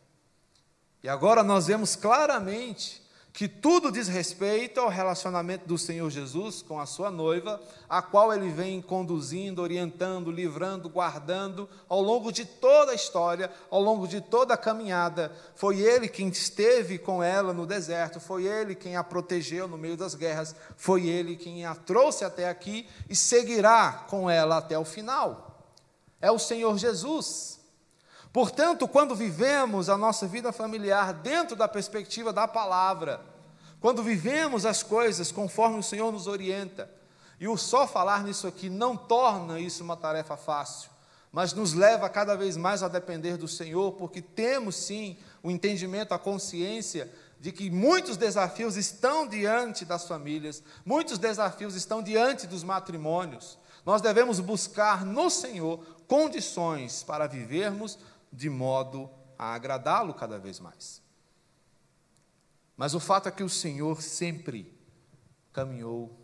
E 1.04 1.10
agora 1.10 1.44
nós 1.44 1.68
vemos 1.68 1.98
claramente 1.98 3.05
que 3.36 3.50
tudo 3.50 3.92
diz 3.92 4.08
respeito 4.08 4.80
ao 4.80 4.88
relacionamento 4.88 5.68
do 5.68 5.78
Senhor 5.78 6.10
Jesus 6.10 6.62
com 6.62 6.80
a 6.80 6.86
sua 6.86 7.12
noiva, 7.12 7.62
a 7.90 8.02
qual 8.02 8.34
ele 8.34 8.48
vem 8.50 8.82
conduzindo, 8.82 9.62
orientando, 9.62 10.32
livrando, 10.32 10.88
guardando 10.88 11.68
ao 11.90 12.02
longo 12.02 12.32
de 12.32 12.46
toda 12.46 12.94
a 12.94 12.96
história, 12.96 13.52
ao 13.70 13.82
longo 13.82 14.08
de 14.08 14.22
toda 14.22 14.54
a 14.54 14.58
caminhada. 14.58 15.36
Foi 15.54 15.82
ele 15.82 16.08
quem 16.08 16.30
esteve 16.30 16.98
com 16.98 17.22
ela 17.22 17.52
no 17.52 17.66
deserto, 17.66 18.22
foi 18.22 18.46
ele 18.46 18.74
quem 18.74 18.96
a 18.96 19.04
protegeu 19.04 19.68
no 19.68 19.78
meio 19.78 19.98
das 19.98 20.16
guerras, 20.16 20.56
foi 20.78 21.06
ele 21.06 21.36
quem 21.36 21.66
a 21.66 21.76
trouxe 21.76 22.24
até 22.24 22.48
aqui 22.48 22.88
e 23.10 23.18
seguirá 23.18 24.06
com 24.10 24.30
ela 24.30 24.60
até 24.60 24.80
o 24.80 24.86
final. 24.86 25.62
É 26.22 26.32
o 26.32 26.40
Senhor 26.40 26.78
Jesus. 26.78 27.60
Portanto, 28.36 28.86
quando 28.86 29.16
vivemos 29.16 29.88
a 29.88 29.98
nossa 29.98 30.28
vida 30.28 30.52
familiar 30.52 31.14
dentro 31.14 31.56
da 31.56 31.70
perspectiva 31.70 32.34
da 32.34 32.46
palavra, 32.46 33.22
quando 33.80 34.04
vivemos 34.04 34.66
as 34.66 34.84
coisas 34.84 35.32
conforme 35.32 35.80
o 35.80 35.82
Senhor 35.82 36.12
nos 36.12 36.28
orienta, 36.28 36.92
e 37.40 37.48
o 37.48 37.56
só 37.56 37.88
falar 37.88 38.26
nisso 38.26 38.46
aqui 38.46 38.70
não 38.70 38.98
torna 38.98 39.58
isso 39.58 39.86
uma 39.86 39.96
tarefa 39.96 40.36
fácil, 40.36 40.90
mas 41.32 41.54
nos 41.54 41.72
leva 41.72 42.10
cada 42.10 42.36
vez 42.36 42.58
mais 42.58 42.84
a 42.84 42.90
depender 42.90 43.38
do 43.38 43.48
Senhor, 43.48 43.94
porque 43.94 44.22
temos 44.22 44.76
sim 44.76 45.16
o 45.42 45.50
entendimento, 45.50 46.14
a 46.14 46.20
consciência 46.20 47.10
de 47.40 47.54
que 47.54 47.70
muitos 47.70 48.18
desafios 48.18 48.76
estão 48.76 49.26
diante 49.26 49.86
das 49.86 50.10
famílias, 50.10 50.62
muitos 50.86 51.18
desafios 51.18 51.74
estão 51.74 52.04
diante 52.04 52.48
dos 52.48 52.66
matrimônios. 52.66 53.58
Nós 53.86 54.02
devemos 54.02 54.42
buscar 54.42 55.06
no 55.06 55.30
Senhor 55.30 55.80
condições 56.08 57.02
para 57.04 57.28
vivermos 57.28 57.98
de 58.32 58.50
modo 58.50 59.10
a 59.38 59.54
agradá-lo 59.54 60.14
cada 60.14 60.38
vez 60.38 60.60
mais. 60.60 61.02
Mas 62.78 62.94
o 62.94 63.00
fato 63.00 63.30
é 63.30 63.32
que 63.32 63.44
o 63.44 63.50
Senhor 63.50 64.02
sempre 64.02 64.74
caminhou 65.54 66.16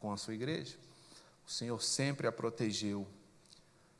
com 0.00 0.12
a 0.12 0.16
sua 0.16 0.34
igreja. 0.34 0.76
O 1.46 1.50
Senhor 1.50 1.80
sempre 1.80 2.26
a 2.26 2.32
protegeu. 2.32 3.06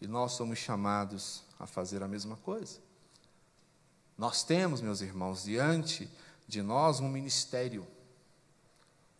E 0.01 0.07
nós 0.07 0.33
somos 0.33 0.59
chamados 0.59 1.45
a 1.59 1.67
fazer 1.67 2.03
a 2.03 2.09
mesma 2.09 2.37
coisa. 2.39 2.81
Nós 4.17 4.43
temos, 4.43 4.81
meus 4.81 5.01
irmãos, 5.01 5.45
diante 5.45 6.11
de 6.49 6.63
nós 6.63 7.01
um 7.01 7.09
ministério. 7.09 7.87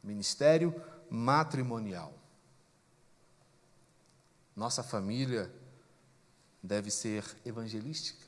Ministério 0.03 0.75
matrimonial. 1.09 2.13
Nossa 4.57 4.83
família 4.83 5.53
deve 6.63 6.91
ser 6.91 7.25
evangelística. 7.45 8.27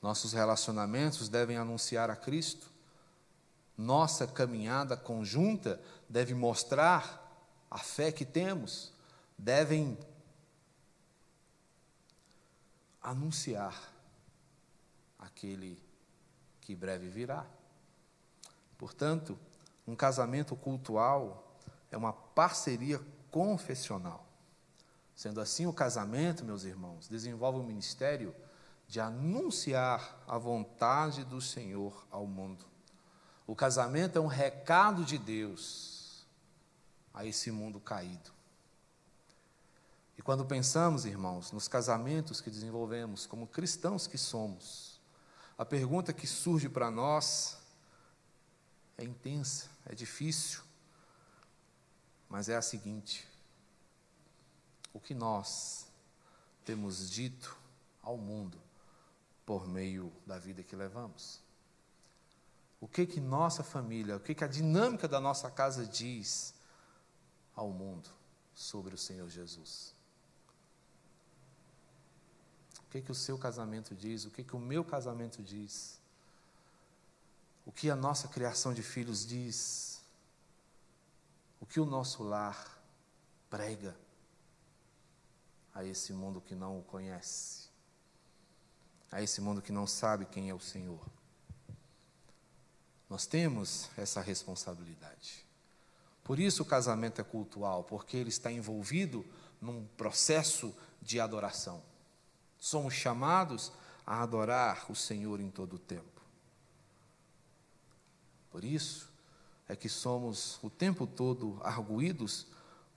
Nossos 0.00 0.32
relacionamentos 0.32 1.28
devem 1.28 1.56
anunciar 1.56 2.10
a 2.10 2.16
Cristo. 2.16 2.70
Nossa 3.76 4.26
caminhada 4.26 4.96
conjunta 4.96 5.80
deve 6.08 6.34
mostrar 6.34 7.20
a 7.70 7.78
fé 7.78 8.12
que 8.12 8.24
temos, 8.24 8.92
devem 9.38 9.96
anunciar 13.00 13.92
aquele 15.18 15.82
que 16.60 16.74
breve 16.74 17.08
virá. 17.08 17.46
Portanto, 18.76 19.38
um 19.86 19.96
casamento 19.96 20.54
cultual 20.54 21.56
é 21.90 21.96
uma 21.96 22.12
parceria 22.12 23.00
confessional. 23.30 24.31
Sendo 25.22 25.40
assim, 25.40 25.66
o 25.66 25.72
casamento, 25.72 26.44
meus 26.44 26.64
irmãos, 26.64 27.06
desenvolve 27.06 27.60
o 27.60 27.62
ministério 27.62 28.34
de 28.88 28.98
anunciar 28.98 30.20
a 30.26 30.36
vontade 30.36 31.22
do 31.22 31.40
Senhor 31.40 32.04
ao 32.10 32.26
mundo. 32.26 32.64
O 33.46 33.54
casamento 33.54 34.18
é 34.18 34.20
um 34.20 34.26
recado 34.26 35.04
de 35.04 35.18
Deus 35.18 36.26
a 37.14 37.24
esse 37.24 37.52
mundo 37.52 37.78
caído. 37.78 38.32
E 40.18 40.22
quando 40.22 40.44
pensamos, 40.44 41.04
irmãos, 41.04 41.52
nos 41.52 41.68
casamentos 41.68 42.40
que 42.40 42.50
desenvolvemos 42.50 43.24
como 43.24 43.46
cristãos 43.46 44.08
que 44.08 44.18
somos, 44.18 45.00
a 45.56 45.64
pergunta 45.64 46.12
que 46.12 46.26
surge 46.26 46.68
para 46.68 46.90
nós 46.90 47.58
é 48.98 49.04
intensa, 49.04 49.70
é 49.86 49.94
difícil, 49.94 50.62
mas 52.28 52.48
é 52.48 52.56
a 52.56 52.62
seguinte: 52.62 53.30
o 54.92 55.00
que 55.00 55.14
nós 55.14 55.86
temos 56.64 57.10
dito 57.10 57.56
ao 58.02 58.16
mundo 58.16 58.58
por 59.44 59.66
meio 59.66 60.12
da 60.26 60.38
vida 60.38 60.62
que 60.62 60.76
levamos. 60.76 61.40
O 62.80 62.88
que 62.88 63.06
que 63.06 63.20
nossa 63.20 63.62
família, 63.62 64.16
o 64.16 64.20
que 64.20 64.34
que 64.34 64.44
a 64.44 64.48
dinâmica 64.48 65.06
da 65.06 65.20
nossa 65.20 65.50
casa 65.50 65.86
diz 65.86 66.54
ao 67.54 67.70
mundo 67.70 68.08
sobre 68.54 68.94
o 68.94 68.98
Senhor 68.98 69.28
Jesus? 69.28 69.94
O 72.80 72.90
que 72.90 73.00
que 73.00 73.12
o 73.12 73.14
seu 73.14 73.38
casamento 73.38 73.94
diz? 73.94 74.24
O 74.24 74.30
que 74.30 74.44
que 74.44 74.56
o 74.56 74.58
meu 74.58 74.84
casamento 74.84 75.42
diz? 75.42 76.00
O 77.64 77.72
que 77.72 77.88
a 77.88 77.96
nossa 77.96 78.28
criação 78.28 78.74
de 78.74 78.82
filhos 78.82 79.24
diz? 79.24 80.02
O 81.60 81.66
que 81.66 81.78
o 81.78 81.86
nosso 81.86 82.24
lar 82.24 82.82
prega? 83.48 83.96
A 85.74 85.84
esse 85.84 86.12
mundo 86.12 86.40
que 86.40 86.54
não 86.54 86.78
o 86.78 86.82
conhece, 86.82 87.68
a 89.10 89.22
esse 89.22 89.40
mundo 89.40 89.62
que 89.62 89.72
não 89.72 89.86
sabe 89.86 90.26
quem 90.26 90.50
é 90.50 90.54
o 90.54 90.60
Senhor. 90.60 91.04
Nós 93.08 93.26
temos 93.26 93.90
essa 93.96 94.20
responsabilidade. 94.20 95.44
Por 96.24 96.38
isso 96.38 96.62
o 96.62 96.66
casamento 96.66 97.20
é 97.20 97.24
cultual, 97.24 97.84
porque 97.84 98.16
ele 98.16 98.30
está 98.30 98.50
envolvido 98.50 99.24
num 99.60 99.86
processo 99.96 100.74
de 101.00 101.20
adoração. 101.20 101.82
Somos 102.58 102.94
chamados 102.94 103.72
a 104.06 104.22
adorar 104.22 104.90
o 104.90 104.94
Senhor 104.94 105.40
em 105.40 105.50
todo 105.50 105.74
o 105.74 105.78
tempo. 105.78 106.22
Por 108.50 108.64
isso 108.64 109.10
é 109.68 109.74
que 109.74 109.88
somos 109.88 110.58
o 110.62 110.70
tempo 110.70 111.06
todo 111.06 111.58
arguídos 111.62 112.46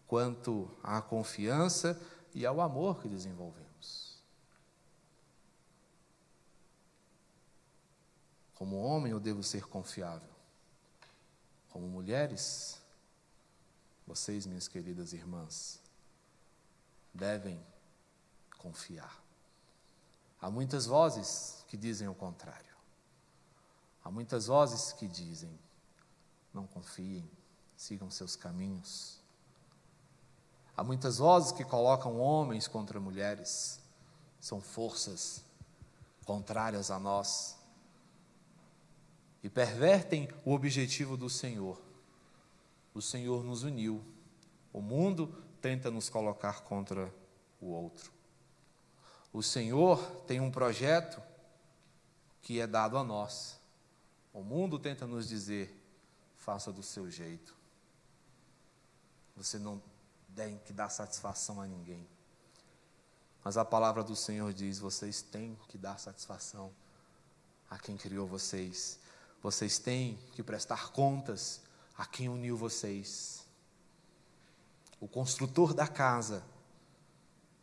quanto 0.07 0.69
à 0.83 1.01
confiança 1.01 1.99
e 2.35 2.45
ao 2.45 2.59
amor 2.59 3.01
que 3.01 3.07
desenvolvemos. 3.07 4.21
Como 8.53 8.75
homem, 8.75 9.13
eu 9.13 9.21
devo 9.21 9.41
ser 9.41 9.65
confiável. 9.67 10.35
Como 11.69 11.87
mulheres, 11.87 12.81
vocês, 14.05 14.45
minhas 14.45 14.67
queridas 14.67 15.13
irmãs, 15.13 15.81
devem 17.13 17.65
confiar. 18.57 19.23
Há 20.41 20.51
muitas 20.51 20.85
vozes 20.85 21.63
que 21.69 21.77
dizem 21.77 22.09
o 22.09 22.13
contrário. 22.13 22.75
Há 24.03 24.11
muitas 24.11 24.47
vozes 24.47 24.91
que 24.91 25.07
dizem: 25.07 25.57
não 26.53 26.67
confiem, 26.67 27.29
sigam 27.77 28.11
seus 28.11 28.35
caminhos. 28.35 29.24
Há 30.77 30.83
muitas 30.83 31.19
vozes 31.19 31.51
que 31.51 31.63
colocam 31.63 32.19
homens 32.19 32.67
contra 32.67 32.99
mulheres, 32.99 33.79
são 34.39 34.59
forças 34.59 35.43
contrárias 36.25 36.91
a 36.91 36.99
nós 36.99 37.57
e 39.41 39.49
pervertem 39.49 40.27
o 40.43 40.53
objetivo 40.53 41.15
do 41.15 41.29
Senhor. 41.29 41.81
O 42.93 43.01
Senhor 43.01 43.43
nos 43.43 43.63
uniu, 43.63 44.03
o 44.73 44.81
mundo 44.81 45.33
tenta 45.61 45.89
nos 45.89 46.09
colocar 46.09 46.61
contra 46.63 47.13
o 47.61 47.67
outro. 47.67 48.11
O 49.31 49.41
Senhor 49.43 49.99
tem 50.27 50.39
um 50.39 50.51
projeto 50.51 51.21
que 52.41 52.59
é 52.59 52.67
dado 52.67 52.97
a 52.97 53.03
nós. 53.03 53.59
O 54.33 54.41
mundo 54.41 54.77
tenta 54.77 55.07
nos 55.07 55.27
dizer: 55.27 55.75
faça 56.35 56.71
do 56.71 56.83
seu 56.83 57.09
jeito. 57.09 57.55
Você 59.35 59.57
não 59.59 59.81
tem 60.35 60.59
que 60.59 60.73
dar 60.73 60.89
satisfação 60.89 61.61
a 61.61 61.65
ninguém. 61.65 62.07
Mas 63.43 63.57
a 63.57 63.63
palavra 63.63 64.03
do 64.03 64.15
Senhor 64.15 64.53
diz: 64.53 64.79
vocês 64.79 65.21
têm 65.21 65.57
que 65.69 65.77
dar 65.77 65.99
satisfação 65.99 66.73
a 67.69 67.79
quem 67.79 67.95
criou 67.95 68.27
vocês. 68.27 68.99
Vocês 69.41 69.79
têm 69.79 70.17
que 70.33 70.43
prestar 70.43 70.91
contas 70.91 71.61
a 71.97 72.05
quem 72.05 72.27
uniu 72.27 72.57
vocês. 72.57 73.45
O 74.99 75.07
construtor 75.07 75.73
da 75.73 75.87
casa 75.87 76.43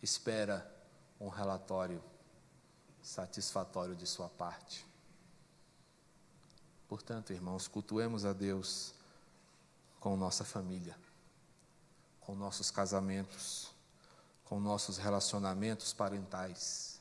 espera 0.00 0.70
um 1.20 1.28
relatório 1.28 2.02
satisfatório 3.02 3.96
de 3.96 4.06
sua 4.06 4.28
parte. 4.28 4.86
Portanto, 6.88 7.32
irmãos, 7.32 7.66
cultuemos 7.66 8.24
a 8.24 8.32
Deus 8.32 8.94
com 9.98 10.16
nossa 10.16 10.44
família, 10.44 10.96
com 12.22 12.34
nossos 12.34 12.70
casamentos, 12.70 13.70
com 14.44 14.58
nossos 14.60 14.96
relacionamentos 14.96 15.92
parentais. 15.92 17.00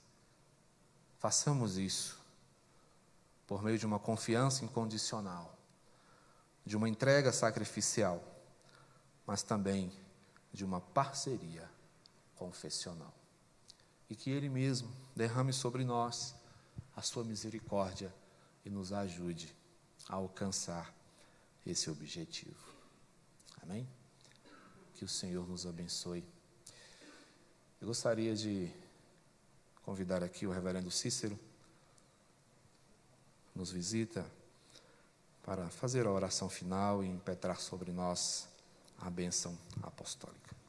Façamos 1.19 1.77
isso 1.77 2.19
por 3.47 3.61
meio 3.61 3.77
de 3.77 3.85
uma 3.85 3.99
confiança 3.99 4.63
incondicional, 4.63 5.57
de 6.65 6.77
uma 6.77 6.87
entrega 6.87 7.31
sacrificial, 7.31 8.23
mas 9.25 9.43
também 9.43 9.91
de 10.53 10.65
uma 10.65 10.81
parceria 10.81 11.69
confessional. 12.35 13.13
E 14.09 14.15
que 14.15 14.29
Ele 14.29 14.49
mesmo 14.49 14.91
derrame 15.15 15.53
sobre 15.53 15.83
nós 15.83 16.35
a 16.95 17.01
sua 17.01 17.23
misericórdia 17.23 18.13
e 18.65 18.69
nos 18.69 18.91
ajude 18.91 19.55
a 20.09 20.15
alcançar 20.15 20.93
esse 21.65 21.89
objetivo. 21.89 22.71
Amém? 23.61 23.87
Que 25.01 25.05
o 25.05 25.07
Senhor 25.07 25.49
nos 25.49 25.65
abençoe. 25.65 26.23
Eu 27.81 27.87
gostaria 27.87 28.35
de 28.35 28.71
convidar 29.81 30.21
aqui 30.21 30.45
o 30.45 30.51
reverendo 30.51 30.91
Cícero, 30.91 31.39
nos 33.55 33.71
visita, 33.71 34.23
para 35.41 35.67
fazer 35.71 36.05
a 36.05 36.11
oração 36.11 36.47
final 36.47 37.03
e 37.03 37.07
impetrar 37.07 37.59
sobre 37.59 37.91
nós 37.91 38.47
a 38.99 39.09
bênção 39.09 39.57
apostólica. 39.81 40.60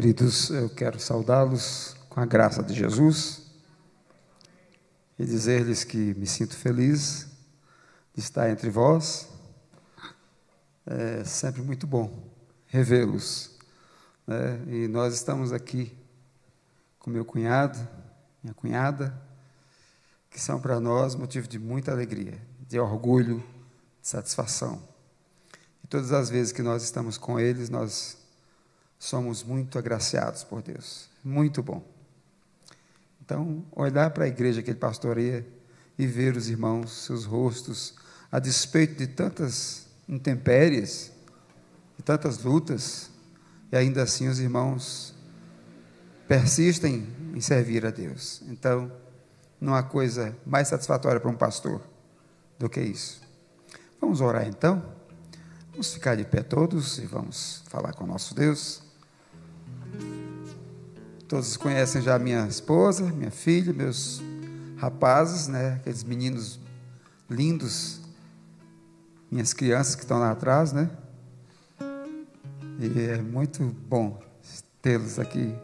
Queridos, 0.00 0.50
eu 0.50 0.70
quero 0.70 1.00
saudá-los 1.00 1.96
com 2.08 2.20
a 2.20 2.24
graça 2.24 2.62
de 2.62 2.72
Jesus 2.72 3.50
e 5.18 5.24
dizer-lhes 5.24 5.82
que 5.82 6.14
me 6.14 6.24
sinto 6.24 6.56
feliz 6.56 7.26
de 8.14 8.20
estar 8.20 8.48
entre 8.48 8.70
vós. 8.70 9.28
É 10.86 11.24
sempre 11.24 11.62
muito 11.62 11.84
bom 11.84 12.30
revê-los. 12.68 13.58
Né? 14.24 14.62
E 14.68 14.86
nós 14.86 15.14
estamos 15.14 15.52
aqui 15.52 15.92
com 17.00 17.10
meu 17.10 17.24
cunhado, 17.24 17.76
minha 18.40 18.54
cunhada, 18.54 19.20
que 20.30 20.40
são 20.40 20.60
para 20.60 20.78
nós 20.78 21.16
motivo 21.16 21.48
de 21.48 21.58
muita 21.58 21.90
alegria, 21.90 22.40
de 22.68 22.78
orgulho, 22.78 23.42
de 24.00 24.06
satisfação. 24.06 24.80
E 25.82 25.88
todas 25.88 26.12
as 26.12 26.30
vezes 26.30 26.52
que 26.52 26.62
nós 26.62 26.84
estamos 26.84 27.18
com 27.18 27.40
eles, 27.40 27.68
nós 27.68 28.27
somos 28.98 29.42
muito 29.42 29.78
agraciados 29.78 30.42
por 30.44 30.62
Deus. 30.62 31.08
Muito 31.22 31.62
bom. 31.62 31.82
Então, 33.20 33.64
olhar 33.72 34.10
para 34.10 34.24
a 34.24 34.28
igreja 34.28 34.62
que 34.62 34.70
ele 34.70 34.78
pastoreia 34.78 35.46
e 35.98 36.06
ver 36.06 36.36
os 36.36 36.48
irmãos, 36.48 37.04
seus 37.04 37.24
rostos, 37.24 37.94
a 38.32 38.38
despeito 38.38 38.94
de 38.94 39.06
tantas 39.06 39.86
intempéries, 40.08 41.12
de 41.96 42.02
tantas 42.02 42.42
lutas, 42.42 43.10
e 43.70 43.76
ainda 43.76 44.02
assim 44.02 44.28
os 44.28 44.40
irmãos 44.40 45.14
persistem 46.26 47.06
em 47.34 47.40
servir 47.40 47.84
a 47.84 47.90
Deus. 47.90 48.42
Então, 48.48 48.90
não 49.60 49.74
há 49.74 49.82
coisa 49.82 50.36
mais 50.46 50.68
satisfatória 50.68 51.20
para 51.20 51.30
um 51.30 51.36
pastor 51.36 51.82
do 52.58 52.68
que 52.68 52.80
isso. 52.80 53.20
Vamos 54.00 54.20
orar 54.20 54.46
então? 54.46 54.82
Vamos 55.72 55.92
ficar 55.92 56.16
de 56.16 56.24
pé 56.24 56.42
todos 56.42 56.98
e 56.98 57.06
vamos 57.06 57.62
falar 57.68 57.92
com 57.92 58.04
o 58.04 58.06
nosso 58.06 58.34
Deus. 58.34 58.87
Todos 61.28 61.58
conhecem 61.58 62.00
já 62.00 62.18
minha 62.18 62.46
esposa, 62.46 63.04
minha 63.04 63.30
filha, 63.30 63.70
meus 63.70 64.22
rapazes, 64.78 65.46
né? 65.46 65.74
Aqueles 65.74 66.02
meninos 66.02 66.58
lindos, 67.28 68.00
minhas 69.30 69.52
crianças 69.52 69.94
que 69.94 70.00
estão 70.00 70.18
lá 70.18 70.30
atrás, 70.30 70.72
né? 70.72 70.88
E 72.80 73.00
é 73.10 73.20
muito 73.20 73.62
bom 73.62 74.18
tê-los 74.80 75.18
aqui. 75.18 75.54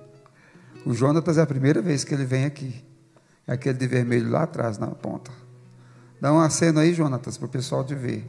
O 0.84 0.92
Jonatas 0.92 1.38
é 1.38 1.40
a 1.40 1.46
primeira 1.46 1.80
vez 1.80 2.04
que 2.04 2.12
ele 2.12 2.26
vem 2.26 2.44
aqui. 2.44 2.84
É 3.46 3.54
aquele 3.54 3.78
de 3.78 3.86
vermelho 3.86 4.30
lá 4.30 4.42
atrás, 4.42 4.76
na 4.76 4.88
ponta. 4.88 5.30
Dá 6.20 6.30
um 6.30 6.40
aceno 6.40 6.78
aí, 6.78 6.92
Jonatas, 6.92 7.38
para 7.38 7.46
o 7.46 7.48
pessoal 7.48 7.82
te 7.82 7.94
ver. 7.94 8.26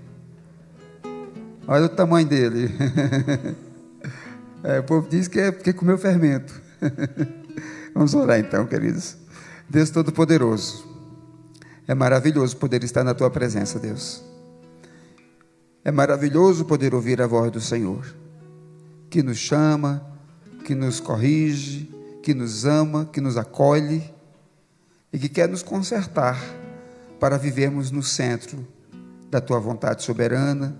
Olha 1.67 1.87
o 1.87 1.89
tamanho 1.89 2.27
dele. 2.27 2.73
é, 4.63 4.79
o 4.79 4.83
povo 4.83 5.09
diz 5.09 5.27
que 5.27 5.37
é 5.37 5.51
porque 5.51 5.73
comeu 5.73 5.97
fermento. 5.97 6.63
Vamos 7.93 8.13
orar 8.13 8.39
então, 8.39 8.65
queridos. 8.65 9.17
Deus 9.69 9.89
Todo-Poderoso, 9.89 10.85
é 11.87 11.95
maravilhoso 11.95 12.57
poder 12.57 12.83
estar 12.83 13.03
na 13.03 13.13
tua 13.13 13.29
presença, 13.29 13.79
Deus. 13.79 14.23
É 15.83 15.91
maravilhoso 15.91 16.65
poder 16.65 16.95
ouvir 16.95 17.21
a 17.21 17.27
voz 17.27 17.51
do 17.51 17.61
Senhor, 17.61 18.05
que 19.09 19.21
nos 19.21 19.37
chama, 19.37 20.05
que 20.65 20.73
nos 20.73 20.99
corrige, 20.99 21.91
que 22.23 22.33
nos 22.33 22.65
ama, 22.65 23.05
que 23.05 23.21
nos 23.21 23.37
acolhe 23.37 24.03
e 25.13 25.19
que 25.19 25.29
quer 25.29 25.47
nos 25.47 25.61
consertar 25.61 26.41
para 27.19 27.37
vivermos 27.37 27.91
no 27.91 28.01
centro 28.01 28.67
da 29.29 29.39
tua 29.39 29.59
vontade 29.59 30.03
soberana 30.03 30.75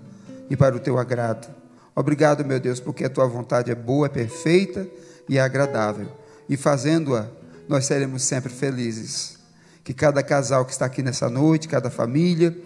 e 0.50 0.56
para 0.56 0.76
o 0.76 0.80
teu 0.80 0.98
agrado. 0.98 1.48
Obrigado, 1.94 2.44
meu 2.44 2.60
Deus, 2.60 2.80
porque 2.80 3.04
a 3.04 3.10
tua 3.10 3.26
vontade 3.26 3.70
é 3.70 3.74
boa, 3.74 4.06
é 4.06 4.10
perfeita 4.10 4.86
e 5.28 5.38
agradável. 5.38 6.08
E 6.48 6.56
fazendo-a, 6.56 7.28
nós 7.68 7.86
seremos 7.86 8.22
sempre 8.22 8.52
felizes. 8.52 9.38
Que 9.82 9.94
cada 9.94 10.22
casal 10.22 10.64
que 10.64 10.72
está 10.72 10.86
aqui 10.86 11.02
nessa 11.02 11.28
noite, 11.28 11.68
cada 11.68 11.90
família, 11.90 12.56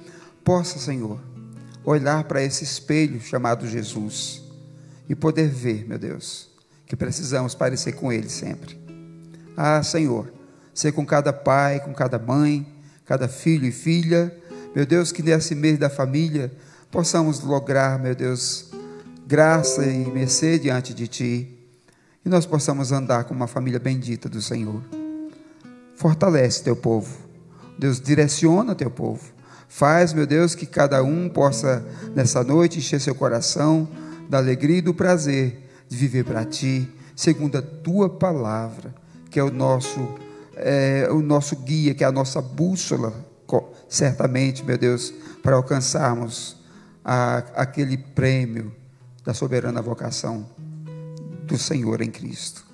possa, 0.44 0.78
Senhor, 0.78 1.20
olhar 1.84 2.24
para 2.24 2.42
esse 2.42 2.64
espelho 2.64 3.20
chamado 3.20 3.66
Jesus 3.66 4.42
e 5.08 5.14
poder 5.14 5.48
ver, 5.48 5.86
meu 5.86 5.98
Deus, 5.98 6.50
que 6.86 6.96
precisamos 6.96 7.54
parecer 7.54 7.92
com 7.92 8.12
Ele 8.12 8.28
sempre. 8.28 8.78
Ah, 9.56 9.82
Senhor, 9.82 10.32
ser 10.72 10.92
com 10.92 11.04
cada 11.04 11.32
pai, 11.32 11.80
com 11.80 11.92
cada 11.92 12.18
mãe, 12.18 12.66
cada 13.04 13.28
filho 13.28 13.66
e 13.66 13.72
filha, 13.72 14.34
meu 14.74 14.86
Deus, 14.86 15.12
que 15.12 15.22
nesse 15.22 15.54
mês 15.54 15.78
da 15.78 15.90
família 15.90 16.50
possamos 16.90 17.40
lograr, 17.40 17.98
meu 17.98 18.14
Deus, 18.14 18.70
graça 19.26 19.84
e 19.84 20.10
mercê 20.10 20.58
diante 20.58 20.94
de 20.94 21.06
Ti 21.06 21.59
e 22.24 22.28
nós 22.28 22.44
possamos 22.46 22.92
andar 22.92 23.24
com 23.24 23.34
uma 23.34 23.46
família 23.46 23.78
bendita 23.78 24.28
do 24.28 24.42
Senhor. 24.42 24.82
Fortalece 25.96 26.62
teu 26.62 26.76
povo, 26.76 27.16
Deus, 27.78 28.00
direciona 28.00 28.74
teu 28.74 28.90
povo. 28.90 29.32
Faz, 29.68 30.12
meu 30.12 30.26
Deus, 30.26 30.54
que 30.54 30.66
cada 30.66 31.02
um 31.02 31.28
possa 31.28 31.86
nessa 32.14 32.42
noite 32.42 32.78
encher 32.78 33.00
seu 33.00 33.14
coração 33.14 33.88
da 34.28 34.38
alegria 34.38 34.78
e 34.78 34.82
do 34.82 34.92
prazer 34.92 35.70
de 35.88 35.96
viver 35.96 36.24
para 36.24 36.44
Ti, 36.44 36.88
segundo 37.14 37.58
a 37.58 37.62
Tua 37.62 38.08
palavra, 38.08 38.94
que 39.30 39.38
é 39.38 39.44
o 39.44 39.50
nosso, 39.50 40.00
é, 40.56 41.08
o 41.10 41.20
nosso 41.20 41.56
guia, 41.56 41.94
que 41.94 42.04
é 42.04 42.06
a 42.06 42.12
nossa 42.12 42.42
bússola, 42.42 43.14
certamente, 43.88 44.64
meu 44.64 44.78
Deus, 44.78 45.12
para 45.42 45.56
alcançarmos 45.56 46.56
a, 47.04 47.38
aquele 47.54 47.96
prêmio 47.96 48.72
da 49.24 49.34
soberana 49.34 49.80
vocação 49.80 50.46
do 51.50 51.58
Senhor 51.58 52.00
em 52.00 52.10
Cristo. 52.10 52.64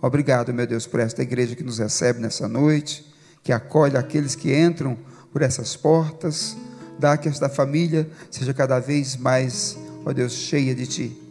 Obrigado, 0.00 0.54
meu 0.54 0.66
Deus, 0.66 0.86
por 0.86 1.00
esta 1.00 1.22
igreja 1.22 1.56
que 1.56 1.64
nos 1.64 1.78
recebe 1.78 2.20
nessa 2.20 2.46
noite, 2.46 3.04
que 3.42 3.52
acolhe 3.52 3.96
aqueles 3.96 4.36
que 4.36 4.56
entram 4.56 4.96
por 5.32 5.42
essas 5.42 5.74
portas, 5.74 6.56
dá 6.98 7.16
que 7.16 7.28
esta 7.28 7.48
família 7.48 8.08
seja 8.30 8.54
cada 8.54 8.78
vez 8.78 9.16
mais, 9.16 9.76
ó 10.04 10.12
Deus, 10.12 10.32
cheia 10.32 10.74
de 10.74 10.86
Ti, 10.86 11.22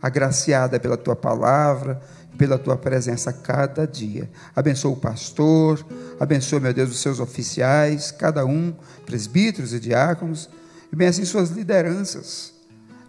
agraciada 0.00 0.80
pela 0.80 0.96
Tua 0.96 1.14
palavra, 1.14 2.00
pela 2.38 2.58
Tua 2.58 2.76
presença 2.76 3.30
cada 3.30 3.86
dia. 3.86 4.30
Abençoa 4.56 4.92
o 4.92 4.96
pastor, 4.96 5.84
abençoa, 6.18 6.58
meu 6.58 6.72
Deus, 6.72 6.90
os 6.90 7.00
seus 7.00 7.20
oficiais, 7.20 8.10
cada 8.10 8.46
um, 8.46 8.74
presbíteros 9.04 9.74
e 9.74 9.80
diáconos, 9.80 10.48
e 10.90 10.96
bem 10.96 11.08
assim 11.08 11.26
suas 11.26 11.50
lideranças 11.50 12.57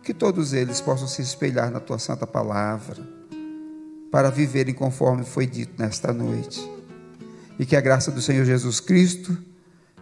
que 0.10 0.14
todos 0.16 0.54
eles 0.54 0.82
possam 0.82 1.08
se 1.08 1.22
espelhar 1.22 1.70
na 1.70 1.80
tua 1.80 2.00
santa 2.00 2.26
palavra, 2.26 3.08
para 4.10 4.32
viverem 4.32 4.74
conforme 4.74 5.24
foi 5.24 5.46
dito 5.46 5.80
nesta 5.80 6.12
noite. 6.12 6.68
E 7.60 7.66
que 7.66 7.76
a 7.76 7.80
graça 7.80 8.10
do 8.10 8.20
Senhor 8.20 8.44
Jesus 8.44 8.80
Cristo 8.80 9.38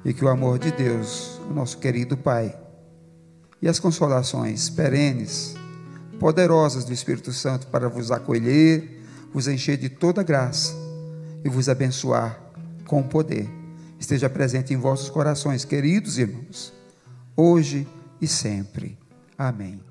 e 0.06 0.14
que 0.14 0.24
o 0.24 0.30
amor 0.30 0.60
de 0.60 0.72
Deus, 0.72 1.42
o 1.50 1.54
nosso 1.54 1.78
querido 1.80 2.16
Pai, 2.16 2.58
e 3.62 3.68
as 3.68 3.82
consolações 3.82 4.70
perenes, 4.70 5.56
poderosas 6.22 6.86
do 6.86 6.94
Espírito 6.94 7.34
Santo 7.34 7.68
para 7.68 7.90
vos 7.90 8.10
acolher, 8.10 9.04
vos 9.34 9.46
encher 9.46 9.76
de 9.76 9.90
toda 9.90 10.24
graça 10.24 10.74
e 11.44 11.50
vos 11.50 11.68
abençoar 11.68 12.42
com 12.86 13.04
poder, 13.04 13.50
esteja 14.00 14.30
presente 14.30 14.74
em 14.74 14.78
vossos 14.78 15.10
corações, 15.10 15.66
queridos 15.66 16.18
irmãos, 16.18 16.72
hoje 17.36 17.86
e 18.22 18.28
sempre. 18.28 18.98
Amém. 19.38 19.87